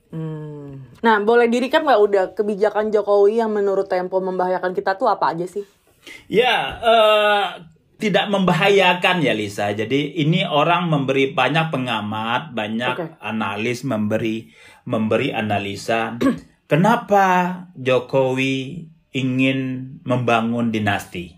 hmm. 0.09 0.99
nah 1.05 1.21
boleh 1.21 1.45
dirikan 1.45 1.85
nggak 1.85 2.01
udah 2.01 2.23
kebijakan 2.33 2.89
Jokowi 2.89 3.37
yang 3.37 3.53
menurut 3.53 3.85
Tempo 3.85 4.17
membahayakan 4.17 4.73
kita 4.73 4.97
tuh 4.97 5.13
apa 5.13 5.37
aja 5.37 5.45
sih 5.45 5.63
ya 6.25 6.81
uh, 6.81 7.45
tidak 8.01 8.33
membahayakan 8.33 9.21
ya 9.21 9.37
Lisa. 9.37 9.69
Jadi 9.77 10.17
ini 10.25 10.41
orang 10.41 10.89
memberi 10.89 11.37
banyak 11.37 11.69
pengamat, 11.69 12.49
banyak 12.49 12.95
okay. 12.97 13.09
analis 13.21 13.85
memberi 13.85 14.49
memberi 14.85 15.29
analisa 15.35 16.17
kenapa 16.71 17.55
Jokowi 17.75 18.87
ingin 19.11 19.59
membangun 20.07 20.71
dinasti. 20.71 21.35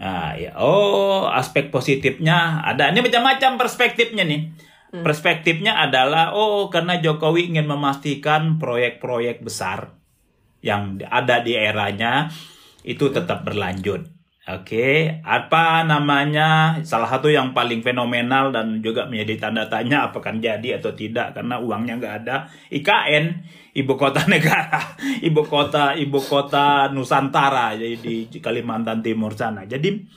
Nah, 0.00 0.32
ya, 0.36 0.56
oh 0.56 1.28
aspek 1.28 1.68
positifnya 1.68 2.64
ada. 2.64 2.88
Ini 2.88 3.04
macam-macam 3.04 3.60
perspektifnya 3.60 4.24
nih. 4.24 4.52
Hmm. 4.90 5.04
Perspektifnya 5.04 5.76
adalah 5.76 6.32
oh 6.32 6.72
karena 6.72 7.00
Jokowi 7.00 7.52
ingin 7.52 7.68
memastikan 7.68 8.56
proyek-proyek 8.56 9.44
besar 9.44 9.96
yang 10.60 11.00
ada 11.08 11.40
di 11.40 11.56
eranya 11.56 12.28
itu 12.84 13.12
tetap 13.12 13.44
berlanjut. 13.44 14.19
Oke, 14.40 14.72
okay. 14.72 14.96
apa 15.20 15.84
namanya? 15.84 16.80
Salah 16.80 17.12
satu 17.12 17.28
yang 17.28 17.52
paling 17.52 17.84
fenomenal 17.84 18.48
dan 18.48 18.80
juga 18.80 19.04
menjadi 19.04 19.36
tanda 19.36 19.68
tanya 19.68 20.08
apakah 20.08 20.32
jadi 20.40 20.80
atau 20.80 20.96
tidak 20.96 21.36
karena 21.36 21.60
uangnya 21.60 22.00
nggak 22.00 22.14
ada. 22.24 22.48
IKN, 22.72 23.36
ibu 23.76 23.92
kota 24.00 24.24
negara, 24.32 24.96
ibu 25.20 25.44
kota 25.44 25.92
ibu 25.92 26.16
kota 26.24 26.88
Nusantara 26.88 27.76
jadi 27.76 28.32
di 28.32 28.38
Kalimantan 28.40 29.04
Timur 29.04 29.36
sana. 29.36 29.68
Jadi 29.68 30.08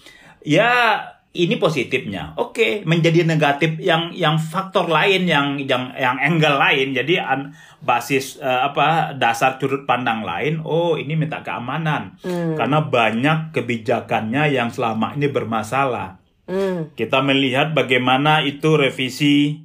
ya 0.47 1.03
ini 1.33 1.57
positifnya. 1.57 2.37
Oke, 2.37 2.53
okay, 2.53 2.71
menjadi 2.85 3.25
negatif 3.25 3.81
yang 3.81 4.13
yang 4.13 4.37
faktor 4.37 4.85
lain 4.85 5.25
yang 5.25 5.57
yang 5.57 5.89
yang 5.97 6.21
angle 6.21 6.61
lain. 6.61 6.93
Jadi 6.93 7.17
an, 7.17 7.57
basis 7.81 8.37
uh, 8.37 8.69
apa 8.69 9.17
dasar 9.17 9.57
sudut 9.57 9.89
pandang 9.89 10.21
lain. 10.21 10.61
Oh, 10.61 10.93
ini 10.93 11.17
minta 11.17 11.41
keamanan. 11.41 12.21
Hmm. 12.21 12.53
Karena 12.53 12.85
banyak 12.85 13.49
kebijakannya 13.49 14.53
yang 14.53 14.69
selama 14.69 15.17
ini 15.17 15.25
bermasalah. 15.33 16.21
Hmm. 16.45 16.93
Kita 16.93 17.25
melihat 17.25 17.73
bagaimana 17.73 18.45
itu 18.45 18.77
revisi 18.77 19.57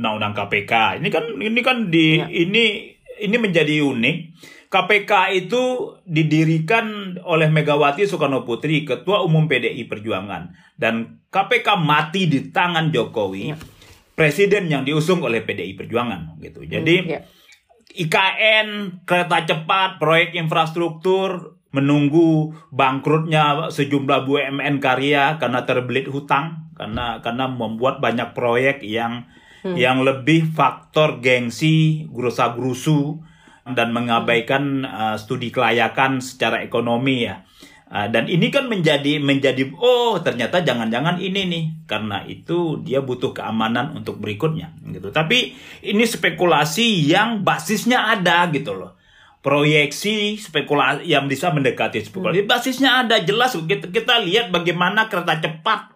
undang-undang 0.00 0.32
KPK. 0.32 1.04
Ini 1.04 1.08
kan 1.12 1.24
ini 1.36 1.60
kan 1.60 1.92
di 1.92 2.16
ya. 2.16 2.32
ini 2.32 2.93
ini 3.20 3.36
menjadi 3.38 3.84
unik 3.84 4.16
KPK 4.74 5.12
itu 5.38 5.94
didirikan 6.02 7.14
oleh 7.22 7.46
Megawati 7.46 8.10
Soekarno 8.10 8.42
Putri, 8.42 8.82
Ketua 8.82 9.22
Umum 9.22 9.46
PDI 9.46 9.86
Perjuangan. 9.86 10.50
Dan 10.74 11.22
KPK 11.30 11.78
mati 11.78 12.26
di 12.26 12.50
tangan 12.50 12.90
Jokowi, 12.90 13.54
ya. 13.54 13.56
presiden 14.18 14.66
yang 14.66 14.82
diusung 14.82 15.22
oleh 15.22 15.46
PDI 15.46 15.78
Perjuangan. 15.78 16.42
gitu. 16.42 16.66
Jadi 16.66 17.06
hmm, 17.06 17.10
ya. 17.10 17.20
IKN, 17.94 18.68
kereta 19.06 19.46
cepat, 19.46 20.02
proyek 20.02 20.34
infrastruktur, 20.34 21.54
menunggu 21.70 22.58
bangkrutnya 22.74 23.70
sejumlah 23.70 24.26
BUMN 24.26 24.82
karya 24.82 25.38
karena 25.38 25.62
terbelit 25.62 26.10
hutang, 26.10 26.74
karena 26.74 27.22
karena 27.22 27.46
membuat 27.46 28.02
banyak 28.02 28.34
proyek 28.34 28.82
yang 28.82 29.30
hmm. 29.64 29.74
yang 29.80 30.04
lebih 30.04 30.52
faktor 30.52 31.24
gengsi, 31.24 32.04
gerusa-gerusu, 32.12 33.24
dan 33.64 33.96
mengabaikan 33.96 34.84
uh, 34.84 35.16
studi 35.16 35.48
kelayakan 35.48 36.20
secara 36.20 36.60
ekonomi 36.60 37.24
ya. 37.24 37.48
Uh, 37.88 38.08
dan 38.12 38.28
ini 38.28 38.52
kan 38.52 38.68
menjadi 38.68 39.20
menjadi 39.20 39.72
oh 39.76 40.20
ternyata 40.20 40.64
jangan-jangan 40.64 41.20
ini 41.20 41.48
nih 41.48 41.64
karena 41.84 42.24
itu 42.28 42.80
dia 42.84 43.00
butuh 43.00 43.32
keamanan 43.32 43.96
untuk 43.96 44.20
berikutnya 44.20 44.76
gitu. 44.92 45.08
Tapi 45.08 45.56
ini 45.80 46.04
spekulasi 46.04 47.08
yang 47.08 47.40
basisnya 47.40 48.12
ada 48.12 48.44
gitu 48.52 48.76
loh. 48.76 49.00
Proyeksi 49.44 50.40
spekulasi 50.40 51.04
yang 51.04 51.28
bisa 51.28 51.52
mendekati 51.52 52.04
spekulasi 52.04 52.44
hmm. 52.44 52.50
basisnya 52.50 53.04
ada 53.04 53.20
jelas 53.20 53.56
kita, 53.56 53.92
kita 53.92 54.20
lihat 54.24 54.48
bagaimana 54.52 55.08
kereta 55.08 55.40
cepat 55.40 55.93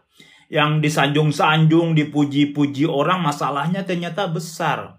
yang 0.48 0.80
disanjung-sanjung 0.80 1.92
dipuji-puji 1.92 2.88
orang 2.88 3.20
masalahnya 3.20 3.84
ternyata 3.84 4.28
besar 4.28 4.98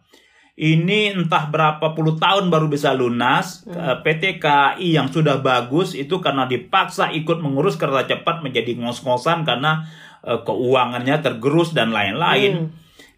ini 0.60 1.16
entah 1.16 1.48
berapa 1.48 1.96
puluh 1.96 2.20
tahun 2.20 2.52
baru 2.52 2.68
bisa 2.68 2.92
lunas. 2.92 3.64
Hmm. 3.64 3.80
Eh, 3.80 3.98
PT 4.04 4.44
KAI 4.44 4.92
yang 4.92 5.08
sudah 5.08 5.40
bagus 5.40 5.96
itu 5.96 6.20
karena 6.20 6.52
dipaksa 6.52 7.16
ikut 7.16 7.40
mengurus 7.40 7.80
kereta 7.80 8.04
cepat 8.04 8.44
menjadi 8.44 8.76
ngos-ngosan 8.76 9.48
karena 9.48 9.88
uh, 10.20 10.44
keuangannya 10.44 11.24
tergerus 11.24 11.72
dan 11.72 11.96
lain-lain. 11.96 12.68
Hmm. 12.68 12.70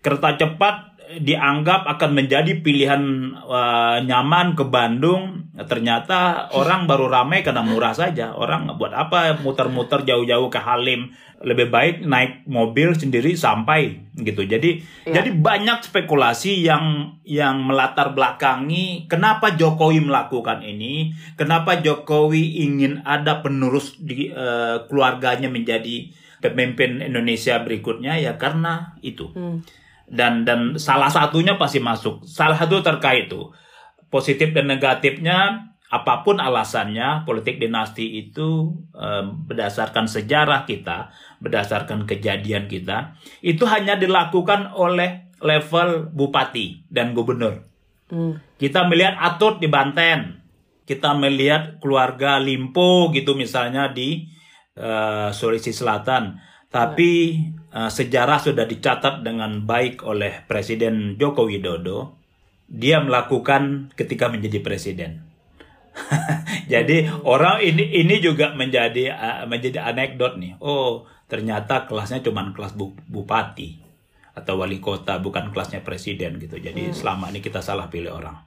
Kereta 0.05 0.37
cepat 0.37 1.01
dianggap 1.17 1.89
akan 1.89 2.13
menjadi 2.13 2.61
pilihan 2.61 3.33
uh, 3.41 3.97
nyaman 4.05 4.53
ke 4.53 4.61
Bandung. 4.69 5.49
Ternyata 5.51 6.47
orang 6.55 6.87
baru 6.87 7.11
ramai 7.11 7.43
karena 7.43 7.59
murah 7.59 7.91
saja. 7.91 8.31
Orang 8.31 8.71
buat 8.79 8.95
apa 8.95 9.35
muter-muter 9.43 10.07
jauh-jauh 10.07 10.47
ke 10.47 10.55
Halim 10.63 11.11
lebih 11.43 11.67
baik 11.67 12.07
naik 12.07 12.47
mobil 12.47 12.95
sendiri 12.95 13.35
sampai 13.35 13.99
gitu. 14.15 14.47
Jadi 14.47 14.79
ya. 15.03 15.19
jadi 15.19 15.35
banyak 15.35 15.83
spekulasi 15.83 16.63
yang 16.63 17.17
yang 17.27 17.67
melatar 17.67 18.15
belakangi 18.15 19.11
kenapa 19.11 19.59
Jokowi 19.59 19.99
melakukan 19.99 20.63
ini, 20.63 21.11
kenapa 21.35 21.83
Jokowi 21.83 22.63
ingin 22.63 23.03
ada 23.03 23.43
penerus 23.43 23.99
di 23.99 24.31
uh, 24.31 24.87
keluarganya 24.87 25.51
menjadi 25.51 26.15
pemimpin 26.39 27.03
Indonesia 27.03 27.59
berikutnya 27.59 28.15
ya 28.23 28.39
karena 28.39 28.95
itu. 29.03 29.27
Hmm. 29.35 29.67
Dan 30.07 30.47
dan 30.47 30.79
salah 30.79 31.11
satunya 31.11 31.59
pasti 31.59 31.83
masuk. 31.83 32.23
Salah 32.23 32.55
satu 32.55 32.79
terkait 32.79 33.27
itu 33.27 33.51
positif 34.11 34.51
dan 34.51 34.67
negatifnya 34.67 35.71
apa 35.91 36.23
pun 36.23 36.39
alasannya, 36.39 37.27
politik 37.27 37.59
dinasti 37.59 38.23
itu 38.23 38.79
eh, 38.95 39.27
berdasarkan 39.27 40.07
sejarah 40.07 40.63
kita, 40.63 41.11
berdasarkan 41.43 42.07
kejadian 42.07 42.71
kita, 42.71 43.19
itu 43.43 43.67
hanya 43.67 43.99
dilakukan 43.99 44.71
oleh 44.71 45.35
level 45.43 46.07
bupati 46.15 46.87
dan 46.87 47.11
gubernur. 47.11 47.67
Hmm. 48.07 48.39
Kita 48.55 48.87
melihat 48.87 49.19
Atut 49.19 49.59
di 49.59 49.67
Banten, 49.67 50.39
kita 50.87 51.11
melihat 51.11 51.83
keluarga 51.83 52.39
Limpo 52.39 53.11
gitu 53.11 53.35
misalnya 53.35 53.91
di 53.91 54.31
eh, 54.79 55.29
Sulawesi 55.35 55.75
Selatan, 55.75 56.39
tapi 56.71 57.35
eh, 57.67 57.91
sejarah 57.91 58.39
sudah 58.39 58.63
dicatat 58.63 59.27
dengan 59.27 59.67
baik 59.67 60.07
oleh 60.07 60.47
Presiden 60.47 61.19
Joko 61.19 61.51
Widodo. 61.51 62.20
Dia 62.71 63.03
melakukan 63.03 63.91
ketika 63.99 64.31
menjadi 64.31 64.63
presiden 64.63 65.31
Jadi 66.73 67.07
orang 67.27 67.59
ini 67.63 67.83
ini 68.03 68.15
juga 68.23 68.55
menjadi 68.55 69.11
uh, 69.11 69.43
menjadi 69.47 69.83
anekdot 69.83 70.39
nih. 70.39 70.55
Oh, 70.63 71.05
ternyata 71.27 71.87
kelasnya 71.87 72.23
cuma 72.23 72.47
kelas 72.51 72.75
bu, 72.75 72.95
bupati 73.07 73.79
atau 74.31 74.63
wali 74.63 74.79
kota, 74.79 75.19
bukan 75.19 75.51
kelasnya 75.51 75.83
presiden 75.83 76.39
gitu. 76.39 76.57
Jadi 76.59 76.91
hmm. 76.91 76.95
selama 76.95 77.27
ini 77.31 77.43
kita 77.43 77.59
salah 77.59 77.91
pilih 77.91 78.15
orang. 78.15 78.37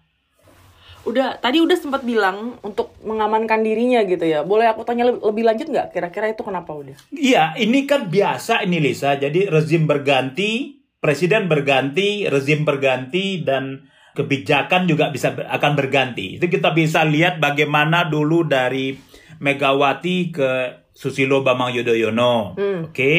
Udah 1.04 1.36
tadi 1.36 1.60
udah 1.60 1.76
sempat 1.76 2.00
bilang 2.00 2.56
untuk 2.64 2.96
mengamankan 3.04 3.60
dirinya 3.60 4.00
gitu 4.08 4.24
ya. 4.24 4.40
Boleh 4.40 4.72
aku 4.72 4.88
tanya 4.88 5.04
lebih 5.04 5.44
lanjut 5.44 5.68
nggak? 5.68 5.92
Kira-kira 5.92 6.32
itu 6.32 6.40
kenapa 6.40 6.72
udah? 6.72 6.96
Iya, 7.12 7.52
ini 7.60 7.84
kan 7.84 8.08
biasa 8.08 8.64
ini 8.64 8.80
Lisa. 8.80 9.20
Jadi 9.20 9.44
rezim 9.52 9.84
berganti, 9.84 10.80
presiden 11.04 11.44
berganti, 11.52 12.24
rezim 12.24 12.64
berganti 12.64 13.44
dan 13.44 13.84
kebijakan 14.14 14.86
juga 14.86 15.10
bisa 15.10 15.34
akan 15.34 15.72
berganti. 15.74 16.38
Itu 16.38 16.46
kita 16.46 16.70
bisa 16.70 17.02
lihat 17.02 17.42
bagaimana 17.42 18.06
dulu 18.06 18.46
dari 18.46 18.94
Megawati 19.42 20.30
ke 20.30 20.50
Susilo 20.94 21.42
Bambang 21.42 21.74
Yudhoyono. 21.74 22.54
Hmm. 22.54 22.88
Oke. 22.88 22.94
Okay? 22.94 23.18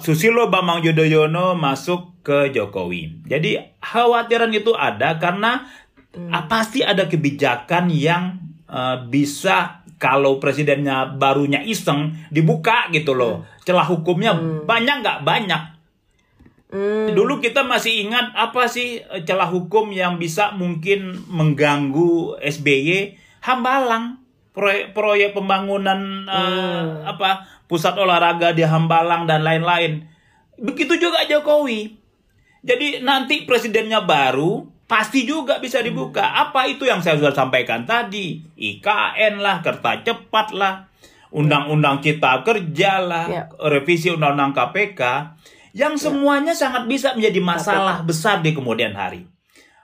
Susilo 0.00 0.48
Bambang 0.48 0.80
Yudhoyono 0.80 1.52
masuk 1.54 2.24
ke 2.24 2.50
Jokowi. 2.50 3.28
Jadi 3.28 3.60
khawatiran 3.84 4.50
itu 4.56 4.72
ada 4.72 5.20
karena 5.20 5.68
hmm. 6.16 6.32
pasti 6.48 6.80
ada 6.80 7.06
kebijakan 7.06 7.92
yang 7.92 8.40
uh, 8.66 9.04
bisa 9.06 9.84
kalau 9.96 10.36
presidennya 10.40 11.16
barunya 11.16 11.60
iseng 11.60 12.16
dibuka 12.32 12.88
gitu 12.92 13.12
loh. 13.12 13.44
Hmm. 13.44 13.64
Celah 13.68 13.86
hukumnya 13.88 14.32
hmm. 14.32 14.64
banyak 14.64 14.96
nggak 15.04 15.20
banyak 15.22 15.75
Hmm. 16.76 17.16
Dulu 17.16 17.40
kita 17.40 17.64
masih 17.64 18.04
ingat 18.04 18.36
apa 18.36 18.68
sih 18.68 19.00
eh, 19.00 19.24
celah 19.24 19.48
hukum 19.48 19.88
yang 19.96 20.20
bisa 20.20 20.52
mungkin 20.52 21.16
mengganggu 21.32 22.36
SBY 22.44 23.16
Hambalang 23.40 24.20
proyek 24.52 24.92
proyek 24.92 25.30
pembangunan 25.32 26.28
eh, 26.28 26.36
hmm. 26.36 27.08
uh, 27.08 27.16
apa 27.16 27.48
pusat 27.64 27.96
olahraga 27.96 28.52
di 28.52 28.60
Hambalang 28.60 29.24
dan 29.24 29.40
lain-lain. 29.40 30.04
Begitu 30.60 31.00
juga 31.00 31.24
Jokowi. 31.24 31.96
Jadi 32.66 33.00
nanti 33.00 33.46
presidennya 33.46 34.02
baru 34.02 34.66
pasti 34.90 35.26
juga 35.26 35.62
bisa 35.62 35.80
dibuka. 35.80 36.24
Hmm. 36.24 36.50
Apa 36.50 36.68
itu 36.68 36.84
yang 36.84 37.00
saya 37.00 37.16
sudah 37.16 37.34
sampaikan 37.34 37.88
tadi? 37.88 38.42
IKN 38.58 39.38
lah, 39.38 39.62
kereta 39.62 40.02
cepat 40.02 40.50
lah, 40.54 40.90
undang-undang 41.30 42.02
cipta 42.02 42.42
kerja 42.42 43.02
lah, 43.02 43.26
yeah. 43.30 43.46
revisi 43.70 44.10
undang-undang 44.10 44.54
KPK 44.54 45.00
yang 45.76 45.94
ya. 45.94 46.08
semuanya 46.08 46.56
ya. 46.56 46.60
sangat 46.64 46.88
bisa 46.88 47.12
menjadi 47.12 47.40
masalah 47.44 48.00
besar 48.00 48.40
di 48.40 48.56
kemudian 48.56 48.96
hari. 48.96 49.28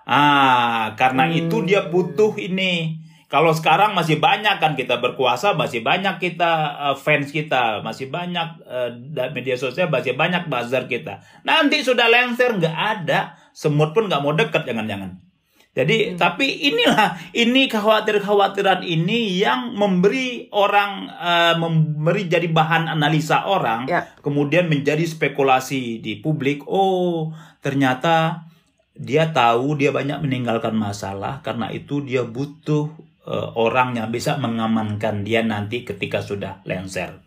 Ah, 0.09 0.97
karena 0.97 1.29
hmm. 1.29 1.47
itu 1.47 1.57
dia 1.69 1.87
butuh 1.93 2.33
ini. 2.41 3.05
Kalau 3.33 3.49
sekarang 3.57 3.97
masih 3.97 4.21
banyak 4.21 4.61
kan 4.61 4.77
kita 4.77 5.01
berkuasa, 5.01 5.57
masih 5.57 5.81
banyak 5.81 6.21
kita 6.21 6.77
uh, 6.77 6.97
fans 6.97 7.33
kita, 7.33 7.81
masih 7.81 8.13
banyak 8.13 8.61
uh, 8.69 8.93
media 9.33 9.57
sosial, 9.57 9.89
masih 9.89 10.13
banyak 10.21 10.53
buzzer 10.53 10.85
kita. 10.85 11.25
Nanti 11.41 11.81
sudah 11.81 12.13
lengser 12.13 12.53
nggak 12.61 12.77
ada, 12.77 13.33
semut 13.57 13.97
pun 13.97 14.13
nggak 14.13 14.21
mau 14.21 14.37
deket 14.37 14.69
jangan-jangan. 14.69 15.32
Jadi 15.73 16.13
hmm. 16.13 16.21
tapi 16.21 16.69
inilah 16.69 17.17
ini 17.33 17.65
kekhawatiran-kekhawatiran 17.65 18.85
ini 18.85 19.41
yang 19.41 19.73
memberi 19.73 20.53
orang 20.53 21.09
uh, 21.09 21.57
memberi 21.57 22.29
jadi 22.29 22.45
bahan 22.45 22.93
analisa 22.93 23.49
orang, 23.49 23.89
ya. 23.89 24.05
kemudian 24.21 24.69
menjadi 24.69 25.01
spekulasi 25.09 26.05
di 26.05 26.21
publik. 26.21 26.69
Oh 26.69 27.33
ternyata 27.65 28.45
dia 28.93 29.33
tahu 29.33 29.81
dia 29.81 29.97
banyak 29.97 30.21
meninggalkan 30.21 30.77
masalah 30.77 31.41
karena 31.41 31.73
itu 31.73 32.05
dia 32.05 32.29
butuh 32.29 32.93
uh, 33.25 33.57
orang 33.57 33.97
yang 33.97 34.13
bisa 34.13 34.37
mengamankan 34.37 35.25
dia 35.25 35.41
nanti 35.41 35.89
ketika 35.89 36.21
sudah 36.21 36.61
lengser. 36.69 37.25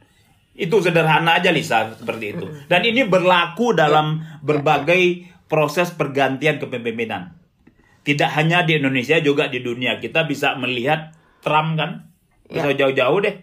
Itu 0.54 0.86
sederhana 0.86 1.42
aja 1.42 1.50
Lisa 1.50 1.98
seperti 1.98 2.38
itu. 2.38 2.46
Hmm. 2.46 2.70
Dan 2.70 2.86
ini 2.86 3.10
berlaku 3.10 3.74
dalam 3.74 4.22
ya. 4.22 4.38
berbagai 4.46 5.34
proses 5.50 5.90
pergantian 5.90 6.62
kepemimpinan 6.62 7.45
tidak 8.06 8.30
hanya 8.38 8.62
di 8.62 8.78
Indonesia 8.78 9.18
juga 9.18 9.50
di 9.50 9.66
dunia. 9.66 9.98
Kita 9.98 10.30
bisa 10.30 10.54
melihat 10.62 11.18
Trump 11.42 11.74
kan? 11.82 12.14
Bisa 12.46 12.70
ya. 12.72 12.86
jauh-jauh 12.86 13.20
deh. 13.26 13.36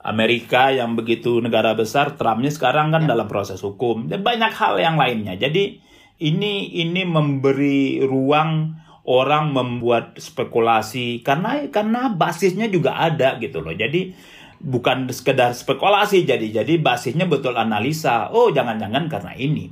Amerika 0.00 0.72
yang 0.72 0.96
begitu 0.96 1.44
negara 1.44 1.76
besar 1.76 2.16
Trumpnya 2.16 2.48
sekarang 2.50 2.90
kan 2.90 3.06
ya. 3.06 3.14
dalam 3.14 3.30
proses 3.30 3.62
hukum. 3.62 4.10
Dan 4.10 4.26
banyak 4.26 4.50
hal 4.50 4.82
yang 4.82 4.98
lainnya. 4.98 5.38
Jadi 5.38 5.78
ini 6.18 6.74
ini 6.82 7.06
memberi 7.06 8.02
ruang 8.02 8.74
orang 9.06 9.54
membuat 9.54 10.18
spekulasi. 10.18 11.22
Karena 11.22 11.70
karena 11.70 12.10
basisnya 12.10 12.66
juga 12.66 12.98
ada 12.98 13.38
gitu 13.38 13.62
loh. 13.62 13.76
Jadi 13.76 14.10
bukan 14.58 15.06
sekedar 15.14 15.54
spekulasi 15.54 16.26
jadi. 16.26 16.50
Jadi 16.50 16.82
basisnya 16.82 17.30
betul 17.30 17.54
analisa. 17.54 18.34
Oh 18.34 18.50
jangan-jangan 18.50 19.06
karena 19.06 19.38
ini. 19.38 19.70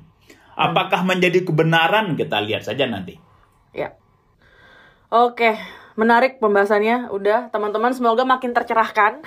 Apakah 0.55 1.03
menjadi 1.03 1.42
kebenaran? 1.42 2.14
Kita 2.14 2.38
lihat 2.38 2.62
saja 2.62 2.87
nanti. 2.87 3.18
ya 3.18 3.27
Oke, 5.08 5.56
menarik 5.96 6.36
pembahasannya. 6.36 7.08
Udah, 7.08 7.48
teman-teman 7.48 7.96
semoga 7.96 8.28
makin 8.28 8.52
tercerahkan. 8.52 9.24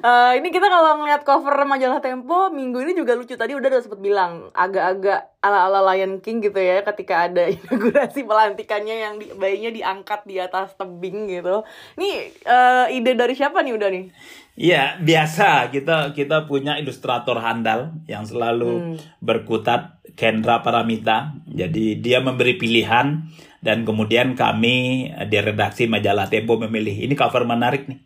uh, 0.00 0.32
ini 0.40 0.48
kita 0.48 0.64
kalau 0.72 1.04
ngeliat 1.04 1.28
cover 1.28 1.52
majalah 1.68 2.00
Tempo 2.00 2.48
minggu 2.48 2.80
ini 2.80 2.96
juga 2.96 3.12
lucu. 3.12 3.36
Tadi 3.36 3.52
udah 3.52 3.68
udah 3.68 3.82
sempet 3.84 4.00
bilang 4.00 4.48
agak-agak 4.56 5.36
ala-ala 5.44 5.92
Lion 5.92 6.24
King 6.24 6.40
gitu 6.40 6.56
ya 6.56 6.80
ketika 6.88 7.28
ada 7.28 7.46
inaugurasi 7.52 8.24
pelantikannya 8.24 8.96
yang 8.96 9.14
di, 9.20 9.28
bayinya 9.36 9.68
diangkat 9.76 10.24
di 10.24 10.40
atas 10.40 10.72
tebing 10.80 11.28
gitu. 11.28 11.60
Ini 12.00 12.08
uh, 12.48 12.86
ide 12.88 13.12
dari 13.12 13.36
siapa 13.36 13.60
nih 13.60 13.76
udah 13.76 13.92
nih? 13.92 14.04
Iya, 14.56 14.96
biasa 15.04 15.68
kita 15.68 16.16
kita 16.16 16.48
punya 16.48 16.80
ilustrator 16.80 17.36
handal 17.44 17.92
yang 18.08 18.24
selalu 18.24 18.96
hmm. 18.96 19.20
berkutat 19.20 20.00
Kendra 20.16 20.64
Paramita. 20.64 21.36
Jadi 21.44 22.00
dia 22.00 22.24
memberi 22.24 22.56
pilihan 22.56 23.20
dan 23.66 23.82
kemudian 23.82 24.38
kami 24.38 25.10
eh, 25.10 25.26
di 25.26 25.42
redaksi 25.42 25.90
majalah 25.90 26.30
Tempo 26.30 26.54
memilih 26.54 26.94
ini 27.10 27.18
cover 27.18 27.42
menarik 27.42 27.90
nih. 27.90 27.98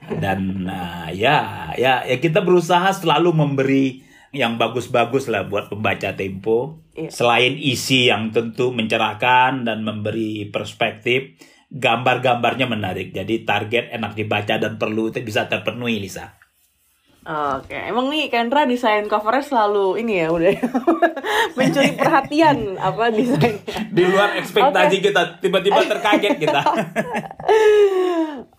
Dan 0.00 0.64
uh, 0.64 1.12
ya 1.12 1.68
ya 1.76 2.06
ya 2.06 2.16
kita 2.22 2.40
berusaha 2.40 2.88
selalu 2.94 3.36
memberi 3.36 4.00
yang 4.30 4.56
bagus-bagus 4.56 5.28
lah 5.28 5.44
buat 5.50 5.66
pembaca 5.66 6.14
Tempo. 6.14 6.78
Iya. 6.90 7.06
selain 7.08 7.54
isi 7.56 8.10
yang 8.10 8.34
tentu 8.34 8.74
mencerahkan 8.74 9.62
dan 9.64 9.86
memberi 9.86 10.50
perspektif 10.50 11.38
gambar-gambarnya 11.70 12.66
menarik. 12.66 13.14
Jadi 13.14 13.46
target 13.46 13.94
enak 13.94 14.18
dibaca 14.18 14.58
dan 14.58 14.76
perlu 14.76 15.08
bisa 15.14 15.46
terpenuhi 15.46 16.02
Lisa 16.02 16.39
Oke, 17.20 17.76
emang 17.76 18.08
nih 18.08 18.32
Kendra 18.32 18.64
desain 18.64 19.04
covernya 19.04 19.44
selalu 19.44 20.00
ini 20.00 20.24
ya 20.24 20.32
udah 20.32 20.56
mencuri 21.56 21.92
perhatian 21.92 22.80
apa 22.80 23.12
desain. 23.12 23.60
Di 23.92 24.08
luar 24.08 24.40
ekspektasi 24.40 24.96
okay. 24.96 25.04
kita, 25.12 25.36
tiba-tiba 25.36 25.84
terkaget 25.84 26.40
kita. 26.40 26.64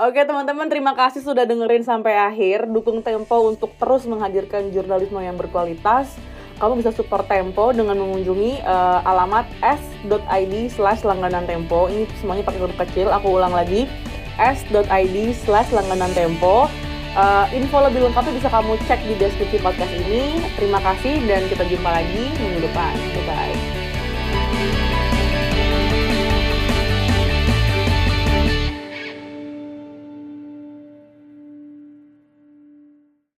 Oke 0.06 0.21
teman-teman, 0.30 0.69
terima 0.69 0.93
kasih 0.93 1.26
sudah 1.26 1.50
dengerin 1.50 1.82
sampai 1.82 2.13
akhir. 2.13 2.69
Dukung 2.69 3.02
Tempo 3.02 3.50
untuk 3.50 3.74
terus 3.82 4.06
menghadirkan 4.06 4.69
jurnalisme 4.69 5.17
yang 5.17 5.41
berkualitas. 5.41 6.13
Kamu 6.62 6.78
bisa 6.78 6.93
support 6.93 7.26
Tempo 7.26 7.74
dengan 7.74 7.97
mengunjungi 7.97 8.62
uh, 8.62 9.10
alamat 9.10 9.50
s.id 9.65 10.54
slash 10.69 11.02
langganan 11.02 11.50
Tempo. 11.50 11.89
Ini 11.89 12.06
semuanya 12.21 12.45
pakai 12.45 12.62
huruf 12.62 12.78
kecil, 12.78 13.10
aku 13.10 13.41
ulang 13.41 13.58
lagi. 13.58 13.89
s.id 14.38 15.17
slash 15.34 15.74
langganan 15.74 16.13
Tempo 16.13 16.69
Uh, 17.12 17.43
info 17.52 17.84
lebih 17.84 18.08
lengkapnya 18.08 18.39
bisa 18.39 18.47
kamu 18.47 18.80
cek 18.88 19.04
di 19.04 19.13
deskripsi 19.19 19.60
podcast 19.60 19.91
ini. 19.91 20.39
Terima 20.56 20.80
kasih 20.80 21.19
dan 21.28 21.43
kita 21.52 21.67
jumpa 21.67 21.89
lagi 21.91 22.32
minggu 22.39 22.63
depan. 22.63 22.93
Bye 22.95 23.24
bye. 23.28 23.50